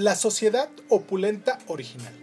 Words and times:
La 0.00 0.16
sociedad 0.16 0.70
opulenta 0.88 1.58
original. 1.66 2.14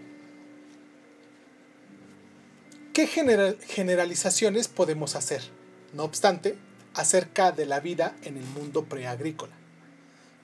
¿Qué 2.91 3.05
generalizaciones 3.05 4.67
podemos 4.67 5.15
hacer, 5.15 5.43
no 5.93 6.03
obstante, 6.03 6.57
acerca 6.95 7.51
de 7.51 7.67
la 7.67 7.79
vida 7.79 8.15
en 8.23 8.37
el 8.37 8.45
mundo 8.45 8.85
preagrícola? 8.85 9.53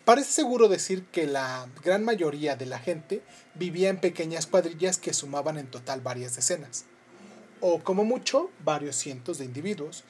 Parece 0.05 0.31
seguro 0.31 0.67
decir 0.67 1.05
que 1.05 1.25
la 1.25 1.67
gran 1.83 2.05
mayoría 2.05 2.55
de 2.55 2.67
la 2.67 2.77
gente 2.77 3.23
vivía 3.55 3.89
en 3.89 3.99
pequeñas 3.99 4.45
cuadrillas 4.45 4.99
que 4.99 5.15
sumaban 5.15 5.57
en 5.57 5.65
total 5.65 6.01
varias 6.01 6.35
decenas, 6.35 6.85
o 7.61 7.79
como 7.79 8.05
mucho 8.05 8.51
varios 8.63 8.95
cientos 8.95 9.39
de 9.39 9.45
individuos, 9.45 10.03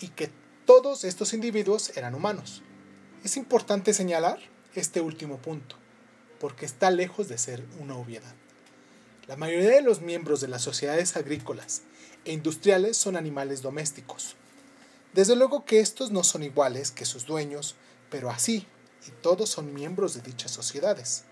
y 0.00 0.08
que 0.08 0.30
todos 0.64 1.04
estos 1.04 1.34
individuos 1.34 1.94
eran 1.94 2.14
humanos. 2.14 2.62
Es 3.22 3.36
importante 3.36 3.92
señalar 3.92 4.38
este 4.74 5.02
último 5.02 5.36
punto 5.36 5.76
porque 6.40 6.66
está 6.66 6.90
lejos 6.90 7.28
de 7.28 7.38
ser 7.38 7.64
una 7.80 7.96
obviedad. 7.96 8.34
La 9.26 9.36
mayoría 9.36 9.70
de 9.70 9.82
los 9.82 10.00
miembros 10.00 10.40
de 10.40 10.48
las 10.48 10.62
sociedades 10.62 11.16
agrícolas 11.16 11.82
e 12.24 12.32
industriales 12.32 12.96
son 12.96 13.16
animales 13.16 13.60
domésticos. 13.62 14.36
Desde 15.12 15.36
luego 15.36 15.64
que 15.64 15.80
estos 15.80 16.10
no 16.10 16.24
son 16.24 16.42
iguales 16.42 16.90
que 16.90 17.04
sus 17.04 17.26
dueños, 17.26 17.74
pero 18.10 18.30
así, 18.30 18.66
y 19.06 19.10
todos 19.22 19.48
son 19.50 19.74
miembros 19.74 20.14
de 20.14 20.22
dichas 20.22 20.50
sociedades. 20.50 21.24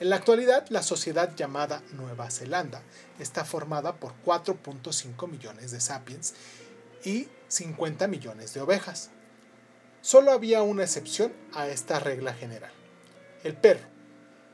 En 0.00 0.08
la 0.08 0.16
actualidad, 0.16 0.66
la 0.70 0.82
sociedad 0.82 1.34
llamada 1.36 1.82
Nueva 1.92 2.30
Zelanda 2.30 2.82
está 3.18 3.44
formada 3.44 3.96
por 3.96 4.14
4.5 4.24 5.28
millones 5.28 5.72
de 5.72 5.80
sapiens 5.80 6.34
y 7.04 7.28
50 7.48 8.06
millones 8.06 8.54
de 8.54 8.60
ovejas. 8.60 9.10
Solo 10.00 10.32
había 10.32 10.62
una 10.62 10.84
excepción 10.84 11.32
a 11.52 11.68
esta 11.68 11.98
regla 11.98 12.32
general, 12.32 12.72
el 13.44 13.54
perro, 13.54 13.86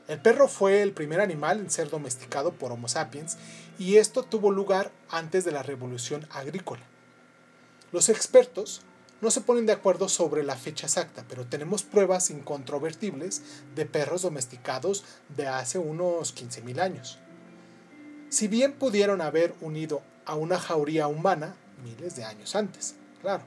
el 0.07 0.19
perro 0.19 0.47
fue 0.47 0.81
el 0.81 0.93
primer 0.93 1.19
animal 1.19 1.59
en 1.59 1.69
ser 1.69 1.89
domesticado 1.89 2.53
por 2.53 2.71
Homo 2.71 2.87
sapiens 2.87 3.37
y 3.77 3.97
esto 3.97 4.23
tuvo 4.23 4.51
lugar 4.51 4.91
antes 5.09 5.43
de 5.43 5.51
la 5.51 5.63
revolución 5.63 6.27
agrícola. 6.31 6.83
Los 7.91 8.09
expertos 8.09 8.81
no 9.19 9.31
se 9.31 9.41
ponen 9.41 9.65
de 9.65 9.73
acuerdo 9.73 10.09
sobre 10.09 10.43
la 10.43 10.55
fecha 10.55 10.85
exacta, 10.85 11.25
pero 11.27 11.45
tenemos 11.45 11.83
pruebas 11.83 12.29
incontrovertibles 12.29 13.41
de 13.75 13.85
perros 13.85 14.21
domesticados 14.21 15.03
de 15.35 15.47
hace 15.47 15.79
unos 15.79 16.35
15.000 16.35 16.79
años. 16.79 17.19
Si 18.29 18.47
bien 18.47 18.73
pudieron 18.73 19.21
haber 19.21 19.55
unido 19.61 20.01
a 20.25 20.35
una 20.35 20.59
jauría 20.59 21.07
humana 21.07 21.55
miles 21.83 22.15
de 22.15 22.25
años 22.25 22.55
antes, 22.55 22.95
claro. 23.21 23.43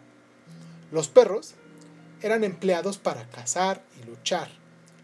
Los 0.90 1.08
perros 1.08 1.54
eran 2.22 2.44
empleados 2.44 2.98
para 2.98 3.28
cazar 3.28 3.82
y 4.00 4.06
luchar, 4.06 4.50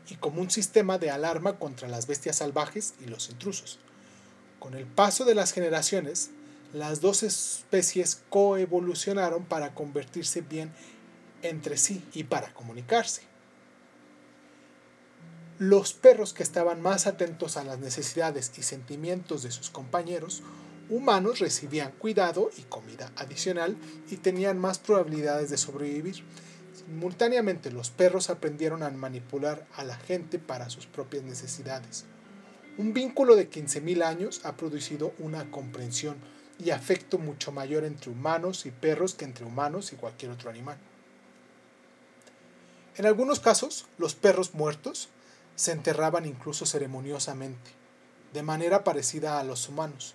y 0.09 0.17
como 0.17 0.41
un 0.41 0.51
sistema 0.51 0.99
de 0.99 1.11
alarma 1.11 1.59
contra 1.59 1.89
las 1.89 2.07
bestias 2.07 2.37
salvajes 2.37 2.95
y 3.01 3.07
los 3.07 3.31
intrusos. 3.31 3.79
Con 4.59 4.75
el 4.75 4.87
paso 4.87 5.25
de 5.25 5.35
las 5.35 5.53
generaciones, 5.53 6.31
las 6.73 7.01
dos 7.01 7.23
especies 7.23 8.23
coevolucionaron 8.29 9.45
para 9.45 9.75
convertirse 9.75 10.41
bien 10.41 10.73
entre 11.43 11.77
sí 11.77 12.05
y 12.13 12.25
para 12.25 12.53
comunicarse. 12.53 13.23
Los 15.59 15.95
perros 15.95 16.35
que 16.35 16.43
estaban 16.43 16.83
más 16.83 17.07
atentos 17.07 17.57
a 17.57 17.65
las 17.65 17.79
necesidades 17.79 18.53
y 18.59 18.63
sentimientos 18.63 19.43
de 19.43 19.51
sus 19.51 19.71
compañeros 19.71 20.43
humanos 20.91 21.39
recibían 21.39 21.93
cuidado 21.93 22.51
y 22.57 22.63
comida 22.63 23.11
adicional 23.17 23.77
y 24.11 24.17
tenían 24.17 24.59
más 24.59 24.79
probabilidades 24.79 25.51
de 25.51 25.57
sobrevivir 25.57 26.23
Simultáneamente 26.77 27.71
los 27.71 27.91
perros 27.91 28.29
aprendieron 28.29 28.83
a 28.83 28.91
manipular 28.91 29.67
a 29.77 29.85
la 29.85 29.97
gente 29.97 30.39
para 30.39 30.69
sus 30.69 30.87
propias 30.87 31.23
necesidades. 31.23 32.05
Un 32.77 32.93
vínculo 32.93 33.35
de 33.35 33.49
15.000 33.49 34.05
años 34.05 34.43
ha 34.45 34.59
producido 34.59 35.15
una 35.19 35.51
comprensión 35.51 36.17
y 36.59 36.71
afecto 36.71 37.17
mucho 37.17 37.51
mayor 37.51 37.85
entre 37.85 38.11
humanos 38.11 38.67
y 38.67 38.71
perros 38.71 39.15
que 39.15 39.25
entre 39.25 39.47
humanos 39.47 39.95
y 39.95 39.97
cualquier 39.97 40.33
otro 40.33 40.51
animal. 40.51 40.77
En 42.97 43.07
algunos 43.07 43.41
casos, 43.41 43.87
los 43.97 44.15
perros 44.15 44.53
muertos 44.53 45.09
se 45.55 45.73
enterraban 45.73 46.27
incluso 46.27 46.67
ceremoniosamente, 46.67 47.71
de 48.35 48.43
manera 48.43 48.85
parecida 48.85 49.41
a 49.41 49.45
los 49.45 49.67
humanos, 49.71 50.15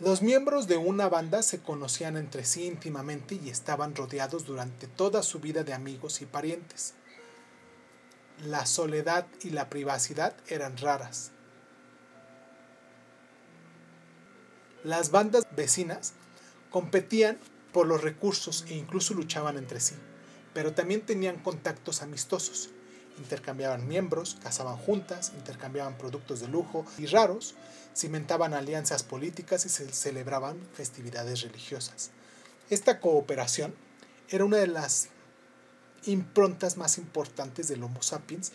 los 0.00 0.22
miembros 0.22 0.66
de 0.66 0.76
una 0.76 1.08
banda 1.08 1.42
se 1.42 1.60
conocían 1.60 2.16
entre 2.16 2.44
sí 2.44 2.66
íntimamente 2.66 3.36
y 3.36 3.48
estaban 3.48 3.94
rodeados 3.94 4.44
durante 4.44 4.88
toda 4.88 5.22
su 5.22 5.38
vida 5.38 5.62
de 5.62 5.72
amigos 5.72 6.20
y 6.20 6.26
parientes. 6.26 6.94
La 8.44 8.66
soledad 8.66 9.26
y 9.42 9.50
la 9.50 9.70
privacidad 9.70 10.34
eran 10.48 10.76
raras. 10.78 11.30
Las 14.82 15.12
bandas 15.12 15.46
vecinas 15.54 16.14
competían 16.70 17.38
por 17.72 17.86
los 17.86 18.02
recursos 18.02 18.64
e 18.68 18.74
incluso 18.74 19.14
luchaban 19.14 19.56
entre 19.56 19.78
sí, 19.78 19.94
pero 20.52 20.74
también 20.74 21.06
tenían 21.06 21.38
contactos 21.38 22.02
amistosos. 22.02 22.70
Intercambiaban 23.18 23.86
miembros, 23.86 24.36
cazaban 24.42 24.76
juntas, 24.76 25.32
intercambiaban 25.36 25.96
productos 25.96 26.40
de 26.40 26.48
lujo 26.48 26.84
y 26.98 27.06
raros, 27.06 27.54
cimentaban 27.94 28.54
alianzas 28.54 29.02
políticas 29.02 29.66
y 29.66 29.68
se 29.68 29.90
celebraban 29.92 30.58
festividades 30.74 31.42
religiosas. 31.42 32.10
Esta 32.70 33.00
cooperación 33.00 33.74
era 34.28 34.44
una 34.44 34.56
de 34.56 34.66
las 34.66 35.08
improntas 36.06 36.76
más 36.76 36.98
importantes 36.98 37.68
del 37.68 37.82
Homo 37.82 38.02
sapiens 38.02 38.52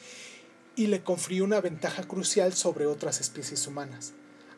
y 0.75 0.87
le 0.87 1.03
confirió 1.03 1.43
una 1.43 1.61
ventaja 1.61 2.03
crucial 2.03 2.53
sobre 2.53 2.85
otras 2.85 3.21
especies 3.21 3.65
humanas. 3.67 4.13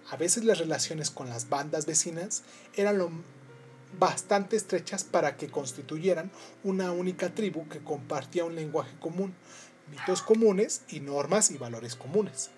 A 0.10 0.18
veces 0.18 0.44
las 0.44 0.58
relaciones 0.58 1.10
con 1.10 1.30
las 1.30 1.50
bandas 1.50 1.86
vecinas 1.86 2.44
eran 2.76 2.98
lo 2.98 3.12
bastante 3.98 4.56
estrechas 4.56 5.04
para 5.04 5.36
que 5.38 5.50
constituyeran 5.50 6.32
una 6.64 6.92
única 6.92 7.34
tribu 7.34 7.68
que 7.68 7.80
compartía 7.80 8.46
un 8.46 8.56
lenguaje 8.56 8.96
común, 9.00 9.34
mitos 9.92 10.22
comunes 10.22 10.82
y 10.90 11.02
normas 11.02 11.52
y 11.52 11.58
valores 11.58 11.96
comunes. 11.96 12.50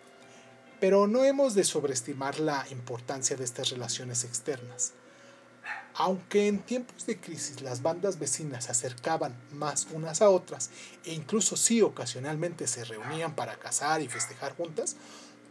Pero 0.79 1.07
no 1.07 1.23
hemos 1.23 1.55
de 1.55 1.63
sobreestimar 1.63 2.39
la 2.39 2.65
importancia 2.69 3.35
de 3.35 3.43
estas 3.43 3.69
relaciones 3.71 4.23
externas. 4.23 4.93
Aunque 5.95 6.47
en 6.47 6.59
tiempos 6.59 7.05
de 7.05 7.19
crisis 7.19 7.61
las 7.61 7.81
bandas 7.81 8.17
vecinas 8.19 8.65
se 8.65 8.71
acercaban 8.71 9.35
más 9.51 9.87
unas 9.91 10.21
a 10.21 10.29
otras 10.29 10.69
e 11.05 11.13
incluso 11.13 11.55
sí 11.55 11.81
ocasionalmente 11.81 12.67
se 12.67 12.83
reunían 12.83 13.35
para 13.35 13.57
cazar 13.57 14.01
y 14.01 14.07
festejar 14.07 14.55
juntas, 14.55 14.95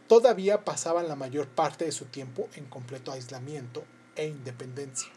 todavía 0.09 0.65
pasaban 0.65 1.09
la 1.09 1.17
mayor 1.17 1.47
parte 1.47 1.85
de 1.85 1.93
su 1.93 2.07
tiempo 2.07 2.49
en 2.55 2.67
completo 2.67 3.13
aislamiento 3.13 3.85
e 4.17 4.27
independencia. 4.27 5.09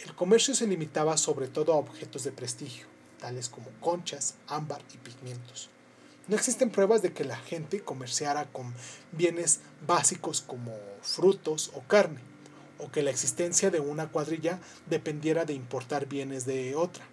El 0.00 0.14
comercio 0.16 0.54
se 0.54 0.66
limitaba 0.66 1.16
sobre 1.16 1.46
todo 1.46 1.72
a 1.72 1.76
objetos 1.76 2.24
de 2.24 2.32
prestigio, 2.32 2.86
como 3.48 3.70
conchas, 3.80 4.34
ámbar 4.48 4.82
y 4.92 4.98
pigmentos. 4.98 5.70
No 6.28 6.36
existen 6.36 6.70
pruebas 6.70 7.02
de 7.02 7.12
que 7.12 7.24
la 7.24 7.36
gente 7.36 7.80
comerciara 7.80 8.46
con 8.46 8.74
bienes 9.12 9.60
básicos 9.86 10.40
como 10.40 10.76
frutos 11.02 11.70
o 11.74 11.82
carne, 11.82 12.20
o 12.78 12.90
que 12.90 13.02
la 13.02 13.10
existencia 13.10 13.70
de 13.70 13.80
una 13.80 14.08
cuadrilla 14.08 14.58
dependiera 14.86 15.44
de 15.44 15.54
importar 15.54 16.06
bienes 16.06 16.46
de 16.46 16.74
otra. 16.74 17.04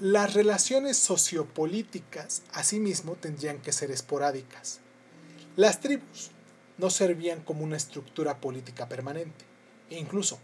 Las 0.00 0.34
relaciones 0.34 0.96
sociopolíticas, 0.96 2.42
asimismo, 2.52 3.16
tendrían 3.16 3.58
que 3.58 3.72
ser 3.72 3.90
esporádicas. 3.90 4.80
Las 5.56 5.80
tribus 5.80 6.30
no 6.78 6.88
servían 6.88 7.42
como 7.42 7.64
una 7.64 7.76
estructura 7.76 8.40
política 8.40 8.88
permanente, 8.88 9.44
e 9.90 9.98
incluso 9.98 10.38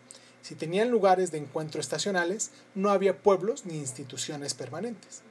si 0.45 0.55
tenían 0.57 0.91
lugares 0.91 1.33
de 1.33 1.39
encuentro 1.39 1.81
estacionales, 1.81 2.51
no 2.75 2.91
había 2.91 3.17
pueblos 3.17 3.65
ni 3.65 3.79
instituciones 3.79 4.53
permanentes. 4.53 5.23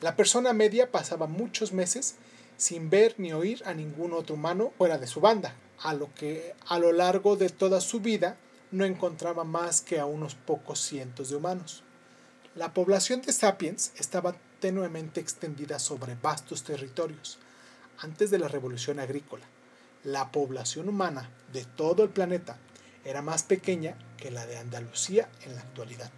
La 0.00 0.16
persona 0.16 0.54
media 0.54 0.90
pasaba 0.90 1.26
muchos 1.26 1.74
meses 1.74 2.14
sin 2.56 2.88
ver 2.88 3.14
ni 3.18 3.34
oír 3.34 3.62
a 3.66 3.74
ningún 3.74 4.14
otro 4.14 4.36
humano 4.36 4.72
fuera 4.78 4.96
de 4.96 5.06
su 5.06 5.20
banda, 5.20 5.54
a 5.82 5.92
lo 5.92 6.14
que 6.14 6.54
a 6.66 6.78
lo 6.78 6.92
largo 6.92 7.36
de 7.36 7.50
toda 7.50 7.82
su 7.82 8.00
vida 8.00 8.38
no 8.70 8.86
encontraba 8.86 9.44
más 9.44 9.82
que 9.82 10.00
a 10.00 10.06
unos 10.06 10.34
pocos 10.34 10.80
cientos 10.80 11.28
de 11.28 11.36
humanos. 11.36 11.82
La 12.54 12.72
población 12.72 13.20
de 13.20 13.34
Sapiens 13.34 13.92
estaba 13.98 14.34
tenuemente 14.60 15.20
extendida 15.20 15.78
sobre 15.78 16.14
vastos 16.14 16.62
territorios. 16.62 17.38
Antes 17.98 18.30
de 18.30 18.38
la 18.38 18.48
revolución 18.48 18.98
agrícola, 18.98 19.44
la 20.04 20.32
población 20.32 20.88
humana 20.88 21.28
de 21.52 21.66
todo 21.66 22.02
el 22.02 22.08
planeta 22.08 22.56
era 23.04 23.20
más 23.20 23.42
pequeña 23.42 23.94
que 24.22 24.30
la 24.30 24.46
de 24.46 24.56
Andalucía 24.56 25.28
en 25.44 25.56
la 25.56 25.62
actualidad. 25.62 26.08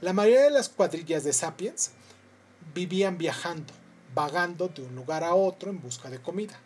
La 0.00 0.12
mayoría 0.12 0.42
de 0.42 0.50
las 0.50 0.68
cuadrillas 0.68 1.24
de 1.24 1.32
Sapiens 1.32 1.90
vivían 2.74 3.18
viajando, 3.18 3.74
vagando 4.14 4.68
de 4.68 4.82
un 4.82 4.94
lugar 4.94 5.24
a 5.24 5.34
otro 5.34 5.70
en 5.70 5.80
busca 5.80 6.10
de 6.10 6.22
comida. 6.22 6.60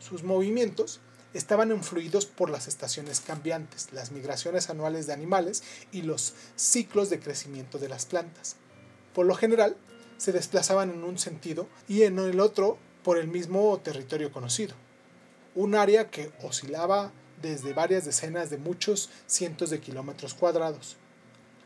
Sus 0.00 0.22
movimientos 0.22 1.00
estaban 1.32 1.70
influidos 1.70 2.26
por 2.26 2.50
las 2.50 2.68
estaciones 2.68 3.20
cambiantes, 3.20 3.88
las 3.92 4.12
migraciones 4.12 4.68
anuales 4.68 5.06
de 5.06 5.14
animales 5.14 5.62
y 5.92 6.02
los 6.02 6.34
ciclos 6.56 7.08
de 7.08 7.20
crecimiento 7.20 7.78
de 7.78 7.88
las 7.88 8.04
plantas. 8.04 8.56
Por 9.14 9.24
lo 9.24 9.34
general, 9.34 9.78
se 10.18 10.32
desplazaban 10.32 10.90
en 10.90 11.04
un 11.04 11.18
sentido 11.18 11.68
y 11.88 12.02
en 12.02 12.18
el 12.18 12.38
otro 12.38 12.76
por 13.02 13.16
el 13.16 13.28
mismo 13.28 13.80
territorio 13.80 14.30
conocido. 14.30 14.74
Un 15.54 15.74
área 15.74 16.10
que 16.10 16.32
oscilaba 16.42 17.12
desde 17.48 17.72
varias 17.72 18.04
decenas 18.04 18.50
de 18.50 18.58
muchos 18.58 19.10
cientos 19.26 19.70
de 19.70 19.80
kilómetros 19.80 20.34
cuadrados. 20.34 20.96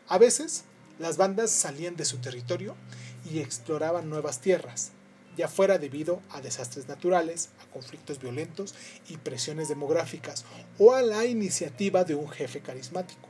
A 0.08 0.18
veces, 0.18 0.64
las 0.98 1.16
bandas 1.16 1.50
salían 1.50 1.96
de 1.96 2.04
su 2.04 2.18
territorio 2.18 2.74
y 3.30 3.38
exploraban 3.38 4.10
nuevas 4.10 4.40
tierras, 4.40 4.90
ya 5.36 5.46
fuera 5.46 5.78
debido 5.78 6.20
a 6.30 6.40
desastres 6.40 6.88
naturales, 6.88 7.50
a 7.62 7.70
conflictos 7.72 8.18
violentos 8.18 8.74
y 9.08 9.18
presiones 9.18 9.68
demográficas 9.68 10.44
o 10.78 10.94
a 10.94 11.02
la 11.02 11.24
iniciativa 11.26 12.02
de 12.04 12.16
un 12.16 12.28
jefe 12.28 12.60
carismático. 12.60 13.28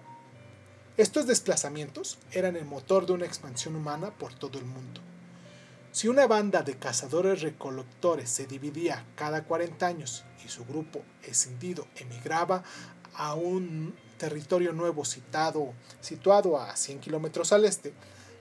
Estos 0.96 1.26
desplazamientos 1.26 2.18
eran 2.32 2.56
el 2.56 2.64
motor 2.64 3.06
de 3.06 3.12
una 3.12 3.26
expansión 3.26 3.76
humana 3.76 4.10
por 4.10 4.34
todo 4.34 4.58
el 4.58 4.64
mundo. 4.64 5.00
Si 5.90 6.06
una 6.06 6.26
banda 6.26 6.62
de 6.62 6.76
cazadores 6.76 7.40
recolectores 7.42 8.28
se 8.30 8.46
dividía 8.46 9.04
cada 9.16 9.44
40 9.44 9.86
años 9.86 10.24
y 10.44 10.48
su 10.48 10.64
grupo 10.64 11.02
escindido 11.22 11.86
emigraba 11.96 12.62
a 13.14 13.34
un 13.34 13.94
territorio 14.18 14.72
nuevo 14.72 15.04
citado, 15.04 15.72
situado 16.00 16.60
a 16.60 16.76
100 16.76 17.00
kilómetros 17.00 17.52
al 17.52 17.64
este, 17.64 17.94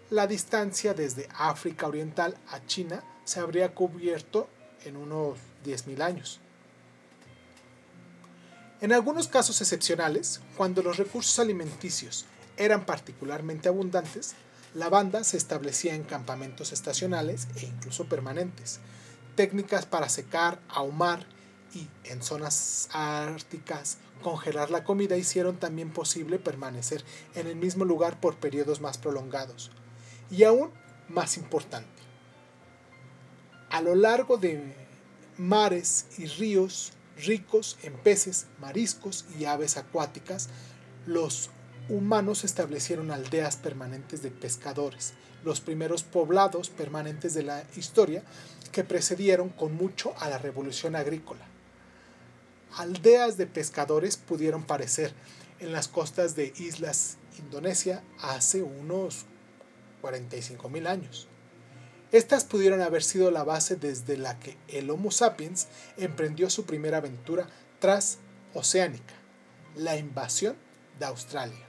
la 0.10 0.28
distancia 0.28 0.94
desde 0.94 1.28
África 1.38 1.88
Oriental 1.88 2.38
a 2.50 2.66
China 2.66 3.04
se 3.24 3.40
habría 3.40 3.74
cubierto 3.74 4.48
en 4.86 4.96
unos 4.96 5.38
10.000 5.66 6.02
años. 6.02 6.40
En 8.80 8.94
algunos 8.94 9.28
casos 9.28 9.60
excepcionales, 9.60 10.40
cuando 10.56 10.84
los 10.84 10.98
recursos 10.98 11.40
alimenticios 11.40 12.26
eran 12.58 12.86
particularmente 12.86 13.68
abundantes, 13.68 14.36
la 14.74 14.90
banda 14.90 15.24
se 15.24 15.38
establecía 15.38 15.96
en 15.96 16.04
campamentos 16.04 16.72
estacionales 16.72 17.48
e 17.56 17.66
incluso 17.66 18.06
permanentes. 18.06 18.80
Técnicas 19.36 19.86
para 19.86 20.10
secar, 20.10 20.60
ahumar 20.70 21.26
y, 21.74 21.88
en 22.06 22.22
zonas 22.22 22.90
árticas, 22.92 23.98
congelar 24.22 24.72
la 24.72 24.84
comida 24.84 25.18
hicieron 25.18 25.58
también 25.58 25.92
posible 25.92 26.40
permanecer 26.40 27.04
en 27.36 27.48
el 27.48 27.56
mismo 27.56 27.86
lugar 27.86 28.20
por 28.20 28.36
periodos 28.36 28.82
más 28.82 28.98
prolongados. 28.98 29.72
Y 30.30 30.44
aún 30.44 30.72
más 31.08 31.38
importante, 31.38 31.88
a 33.70 33.82
lo 33.82 33.96
largo 33.96 34.38
de 34.38 34.76
mares 35.38 36.08
y 36.18 36.26
ríos 36.26 36.94
ricos 37.18 37.78
en 37.84 37.94
peces, 37.94 38.48
mariscos 38.60 39.26
y 39.40 39.46
aves 39.46 39.78
acuáticas, 39.78 40.50
los 41.06 41.50
humanos 41.90 42.44
establecieron 42.44 43.12
aldeas 43.12 43.56
permanentes 43.56 44.22
de 44.22 44.32
pescadores, 44.32 45.14
los 45.44 45.62
primeros 45.62 46.04
poblados 46.04 46.70
permanentes 46.70 47.34
de 47.34 47.44
la 47.44 47.64
historia 47.76 48.24
que 48.72 48.84
precedieron 48.84 49.50
con 49.50 49.76
mucho 49.76 50.14
a 50.20 50.30
la 50.30 50.38
revolución 50.38 50.96
agrícola. 50.96 51.46
Aldeas 52.76 53.38
de 53.38 53.48
pescadores 53.48 54.18
pudieron 54.18 54.64
parecer 54.64 55.14
en 55.60 55.72
las 55.72 55.88
costas 55.88 56.36
de 56.36 56.54
islas 56.58 57.18
Indonesia 57.40 58.04
hace 58.22 58.62
unos 58.62 59.26
45.000 60.02 60.88
años. 60.88 61.28
Estas 62.12 62.46
pudieron 62.46 62.82
haber 62.82 63.04
sido 63.04 63.32
la 63.32 63.44
base 63.44 63.76
desde 63.76 64.18
la 64.18 64.40
que 64.40 64.58
el 64.68 64.90
Homo 64.90 65.12
sapiens 65.12 65.68
emprendió 65.98 66.50
su 66.50 66.66
primera 66.66 66.98
aventura 66.98 67.48
transoceánica, 67.80 69.14
la 69.76 69.98
invasión 69.98 70.56
de 71.00 71.06
Australia. 71.06 71.67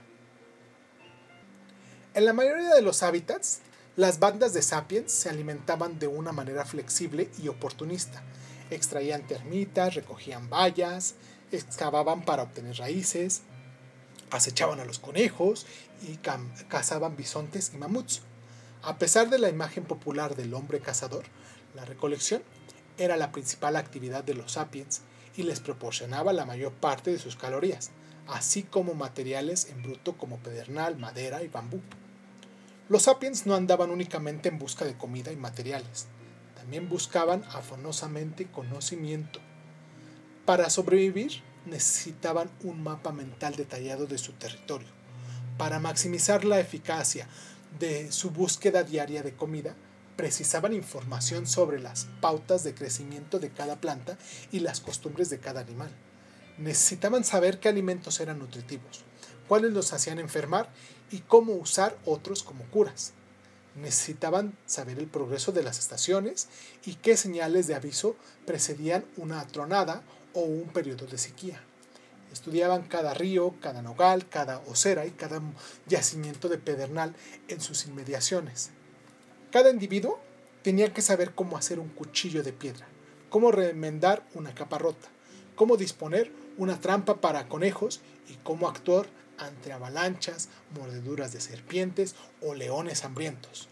En 2.15 2.25
la 2.25 2.33
mayoría 2.33 2.73
de 2.73 2.81
los 2.81 3.03
hábitats, 3.03 3.59
las 3.95 4.19
bandas 4.19 4.53
de 4.53 4.63
sapiens 4.63 5.11
se 5.11 5.29
alimentaban 5.29 5.99
de 5.99 6.07
una 6.07 6.31
manera 6.31 6.65
flexible 6.65 7.29
y 7.37 7.49
oportunista. 7.49 8.23
Extraían 8.71 9.27
termitas, 9.27 9.93
recogían 9.93 10.49
bayas, 10.49 11.13
excavaban 11.51 12.25
para 12.25 12.43
obtener 12.43 12.77
raíces, 12.77 13.41
acechaban 14.31 14.79
a 14.79 14.85
los 14.85 14.97
conejos 14.97 15.67
y 16.01 16.17
cazaban 16.67 17.15
bisontes 17.15 17.71
y 17.75 17.77
mamuts. 17.77 18.21
A 18.81 18.97
pesar 18.97 19.29
de 19.29 19.37
la 19.37 19.49
imagen 19.49 19.83
popular 19.83 20.35
del 20.35 20.55
hombre 20.55 20.79
cazador, 20.79 21.25
la 21.75 21.85
recolección 21.85 22.41
era 22.97 23.17
la 23.17 23.31
principal 23.31 23.75
actividad 23.75 24.23
de 24.23 24.33
los 24.33 24.53
sapiens 24.53 25.01
y 25.35 25.43
les 25.43 25.59
proporcionaba 25.59 26.33
la 26.33 26.45
mayor 26.45 26.73
parte 26.73 27.11
de 27.11 27.19
sus 27.19 27.35
calorías, 27.35 27.91
así 28.29 28.63
como 28.63 28.93
materiales 28.93 29.67
en 29.69 29.81
bruto 29.81 30.17
como 30.17 30.37
pedernal, 30.37 30.97
madera 30.97 31.43
y 31.43 31.47
bambú. 31.47 31.81
Los 32.87 33.03
sapiens 33.03 33.45
no 33.45 33.55
andaban 33.55 33.89
únicamente 33.89 34.49
en 34.49 34.57
busca 34.57 34.85
de 34.85 34.97
comida 34.97 35.31
y 35.31 35.35
materiales, 35.35 36.07
también 36.55 36.89
buscaban 36.89 37.43
afanosamente 37.51 38.47
conocimiento. 38.47 39.39
Para 40.45 40.69
sobrevivir 40.69 41.43
necesitaban 41.65 42.49
un 42.63 42.81
mapa 42.81 43.11
mental 43.11 43.55
detallado 43.55 44.07
de 44.07 44.17
su 44.17 44.33
territorio. 44.33 44.87
Para 45.57 45.79
maximizar 45.79 46.45
la 46.45 46.59
eficacia 46.59 47.27
de 47.79 48.11
su 48.11 48.31
búsqueda 48.31 48.83
diaria 48.83 49.21
de 49.21 49.35
comida, 49.35 49.75
precisaban 50.15 50.73
información 50.73 51.47
sobre 51.47 51.79
las 51.79 52.07
pautas 52.21 52.63
de 52.63 52.73
crecimiento 52.73 53.39
de 53.39 53.51
cada 53.51 53.75
planta 53.77 54.17
y 54.51 54.59
las 54.59 54.81
costumbres 54.81 55.29
de 55.29 55.39
cada 55.39 55.61
animal. 55.61 55.91
Necesitaban 56.59 57.23
saber 57.23 57.59
qué 57.59 57.69
alimentos 57.69 58.19
eran 58.19 58.39
nutritivos, 58.39 59.05
cuáles 59.47 59.71
los 59.71 59.93
hacían 59.93 60.19
enfermar 60.19 60.69
y 61.09 61.19
cómo 61.19 61.53
usar 61.53 61.97
otros 62.03 62.43
como 62.43 62.65
curas. 62.65 63.13
Necesitaban 63.75 64.57
saber 64.65 64.99
el 64.99 65.07
progreso 65.07 65.53
de 65.53 65.63
las 65.63 65.79
estaciones 65.79 66.49
y 66.85 66.95
qué 66.95 67.15
señales 67.15 67.67
de 67.67 67.75
aviso 67.75 68.17
precedían 68.45 69.05
una 69.15 69.47
tronada 69.47 70.03
o 70.33 70.41
un 70.41 70.67
periodo 70.67 71.05
de 71.05 71.17
sequía. 71.17 71.63
Estudiaban 72.33 72.83
cada 72.83 73.13
río, 73.13 73.55
cada 73.61 73.81
nogal, 73.81 74.27
cada 74.27 74.59
osera 74.67 75.05
y 75.05 75.11
cada 75.11 75.41
yacimiento 75.87 76.49
de 76.49 76.57
pedernal 76.57 77.15
en 77.47 77.61
sus 77.61 77.85
inmediaciones. 77.85 78.71
Cada 79.49 79.69
individuo 79.71 80.19
tenía 80.61 80.93
que 80.93 81.01
saber 81.01 81.33
cómo 81.33 81.57
hacer 81.57 81.79
un 81.79 81.87
cuchillo 81.87 82.43
de 82.43 82.51
piedra, 82.51 82.85
cómo 83.29 83.49
remendar 83.49 84.27
una 84.33 84.53
capa 84.53 84.77
rota, 84.77 85.07
cómo 85.55 85.77
disponer 85.77 86.31
una 86.59 86.79
trampa 86.79 87.21
para 87.21 87.47
conejos 87.47 88.01
y 88.27 88.35
cómo 88.43 88.67
actuar 88.67 89.07
ante 89.37 89.71
avalanchas, 89.71 90.49
mordeduras 90.77 91.31
de 91.31 91.39
serpientes 91.39 92.15
o 92.41 92.53
leones 92.53 93.05
hambrientos. 93.05 93.69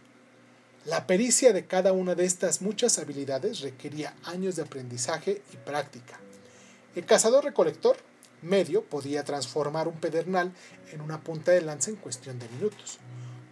La 0.85 1.05
pericia 1.05 1.51
de 1.51 1.65
cada 1.65 1.91
una 1.91 2.15
de 2.15 2.23
estas 2.23 2.61
muchas 2.61 2.97
habilidades 2.97 3.59
requería 3.59 4.15
años 4.23 4.55
de 4.55 4.61
aprendizaje 4.61 5.41
y 5.53 5.57
práctica. 5.57 6.17
El 6.95 7.05
cazador-recolector 7.05 7.97
medio 8.41 8.85
podía 8.85 9.25
transformar 9.25 9.89
un 9.89 9.99
pedernal 9.99 10.53
en 10.93 11.01
una 11.01 11.19
punta 11.19 11.51
de 11.51 11.61
lanza 11.61 11.89
en 11.89 11.97
cuestión 11.97 12.39
de 12.39 12.47
minutos. 12.47 12.99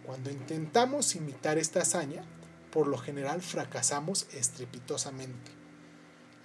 Cuando 0.06 0.30
intentamos 0.30 1.14
imitar 1.14 1.58
esta 1.58 1.82
hazaña, 1.82 2.24
por 2.70 2.86
lo 2.86 2.96
general 2.96 3.42
fracasamos 3.42 4.28
estrepitosamente. 4.32 5.65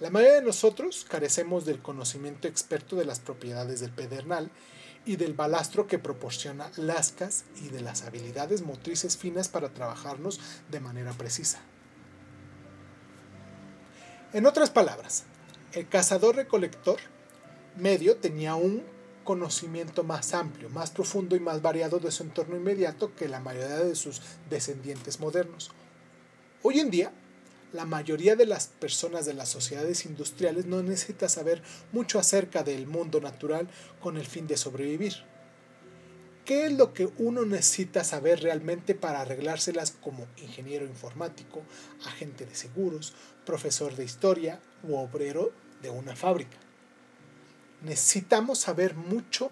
La 0.02 0.10
mayoría 0.10 0.40
de 0.40 0.46
nosotros 0.46 1.06
carecemos 1.08 1.64
del 1.64 1.80
conocimiento 1.80 2.48
experto 2.48 2.96
de 2.96 3.04
las 3.04 3.20
propiedades 3.20 3.78
del 3.78 3.92
pedernal 3.92 4.50
y 5.06 5.14
del 5.14 5.32
balastro 5.32 5.86
que 5.86 6.00
proporciona 6.00 6.72
lascas 6.76 7.44
y 7.62 7.68
de 7.68 7.82
las 7.82 8.02
habilidades 8.02 8.62
motrices 8.62 9.16
finas 9.16 9.46
para 9.46 9.68
trabajarnos 9.68 10.40
de 10.72 10.80
manera 10.80 11.12
precisa. 11.12 11.60
En 14.32 14.44
otras 14.46 14.70
palabras, 14.70 15.22
el 15.72 15.88
cazador-recolector 15.88 16.98
medio 17.76 18.16
tenía 18.16 18.56
un 18.56 18.82
conocimiento 19.22 20.02
más 20.02 20.34
amplio, 20.34 20.68
más 20.68 20.90
profundo 20.90 21.36
y 21.36 21.40
más 21.40 21.62
variado 21.62 22.00
de 22.00 22.10
su 22.10 22.24
entorno 22.24 22.56
inmediato 22.56 23.14
que 23.14 23.28
la 23.28 23.38
mayoría 23.38 23.78
de 23.78 23.94
sus 23.94 24.20
descendientes 24.50 25.20
modernos. 25.20 25.70
Hoy 26.64 26.80
en 26.80 26.90
día, 26.90 27.12
la 27.72 27.84
mayoría 27.84 28.36
de 28.36 28.46
las 28.46 28.66
personas 28.68 29.24
de 29.26 29.34
las 29.34 29.48
sociedades 29.48 30.04
industriales 30.04 30.66
no 30.66 30.82
necesita 30.82 31.28
saber 31.28 31.62
mucho 31.92 32.18
acerca 32.18 32.62
del 32.62 32.86
mundo 32.86 33.20
natural 33.20 33.68
con 34.00 34.16
el 34.16 34.26
fin 34.26 34.46
de 34.46 34.56
sobrevivir. 34.56 35.14
¿Qué 36.44 36.66
es 36.66 36.72
lo 36.72 36.92
que 36.92 37.08
uno 37.18 37.44
necesita 37.44 38.02
saber 38.02 38.42
realmente 38.42 38.94
para 38.94 39.20
arreglárselas 39.20 39.92
como 39.92 40.26
ingeniero 40.36 40.84
informático, 40.86 41.62
agente 42.04 42.46
de 42.46 42.54
seguros, 42.54 43.14
profesor 43.46 43.94
de 43.94 44.04
historia 44.04 44.60
u 44.82 44.96
obrero 44.96 45.52
de 45.82 45.90
una 45.90 46.16
fábrica? 46.16 46.58
necesitamos 47.82 48.60
saber 48.60 48.94
mucho 48.94 49.50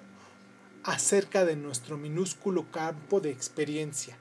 acerca 0.85 1.45
de 1.45 1.57
nuestro 1.57 1.99
minúsculo 1.99 2.71
campo 2.71 3.21
de 3.21 3.31
experiencia, 3.31 4.17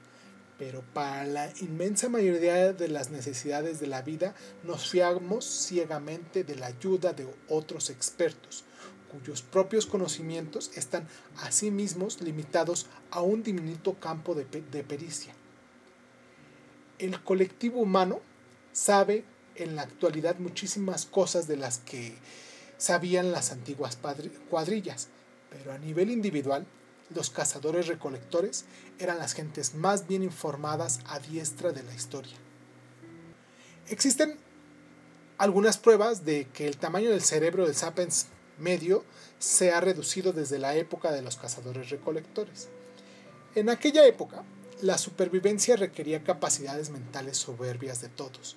pero 0.60 0.82
para 0.92 1.24
la 1.24 1.50
inmensa 1.62 2.10
mayoría 2.10 2.74
de 2.74 2.88
las 2.88 3.08
necesidades 3.08 3.80
de 3.80 3.86
la 3.86 4.02
vida 4.02 4.34
nos 4.62 4.90
fiamos 4.90 5.46
ciegamente 5.46 6.44
de 6.44 6.54
la 6.54 6.66
ayuda 6.66 7.14
de 7.14 7.26
otros 7.48 7.88
expertos, 7.88 8.64
cuyos 9.10 9.40
propios 9.40 9.86
conocimientos 9.86 10.70
están 10.76 11.08
asimismo 11.38 12.08
limitados 12.20 12.88
a 13.10 13.22
un 13.22 13.42
diminuto 13.42 13.94
campo 13.94 14.34
de, 14.34 14.44
de 14.44 14.84
pericia. 14.84 15.32
el 16.98 17.18
colectivo 17.24 17.80
humano 17.80 18.20
sabe 18.74 19.24
en 19.54 19.76
la 19.76 19.82
actualidad 19.82 20.38
muchísimas 20.40 21.06
cosas 21.06 21.48
de 21.48 21.56
las 21.56 21.78
que 21.78 22.18
sabían 22.76 23.32
las 23.32 23.50
antiguas 23.50 23.98
cuadrillas, 24.50 25.08
pero 25.48 25.72
a 25.72 25.78
nivel 25.78 26.10
individual, 26.10 26.66
los 27.14 27.30
cazadores 27.30 27.86
recolectores 27.86 28.64
eran 28.98 29.18
las 29.18 29.34
gentes 29.34 29.74
más 29.74 30.06
bien 30.06 30.22
informadas 30.22 31.00
a 31.06 31.18
diestra 31.18 31.72
de 31.72 31.82
la 31.82 31.94
historia. 31.94 32.36
Existen 33.88 34.38
algunas 35.38 35.78
pruebas 35.78 36.24
de 36.24 36.46
que 36.52 36.66
el 36.66 36.76
tamaño 36.76 37.10
del 37.10 37.22
cerebro 37.22 37.66
del 37.66 37.74
sapiens 37.74 38.26
medio 38.58 39.04
se 39.38 39.72
ha 39.72 39.80
reducido 39.80 40.32
desde 40.32 40.58
la 40.58 40.76
época 40.76 41.12
de 41.12 41.22
los 41.22 41.36
cazadores 41.36 41.90
recolectores. 41.90 42.68
En 43.54 43.68
aquella 43.68 44.06
época, 44.06 44.44
la 44.82 44.98
supervivencia 44.98 45.76
requería 45.76 46.22
capacidades 46.22 46.90
mentales 46.90 47.38
soberbias 47.38 48.00
de 48.00 48.08
todos. 48.08 48.56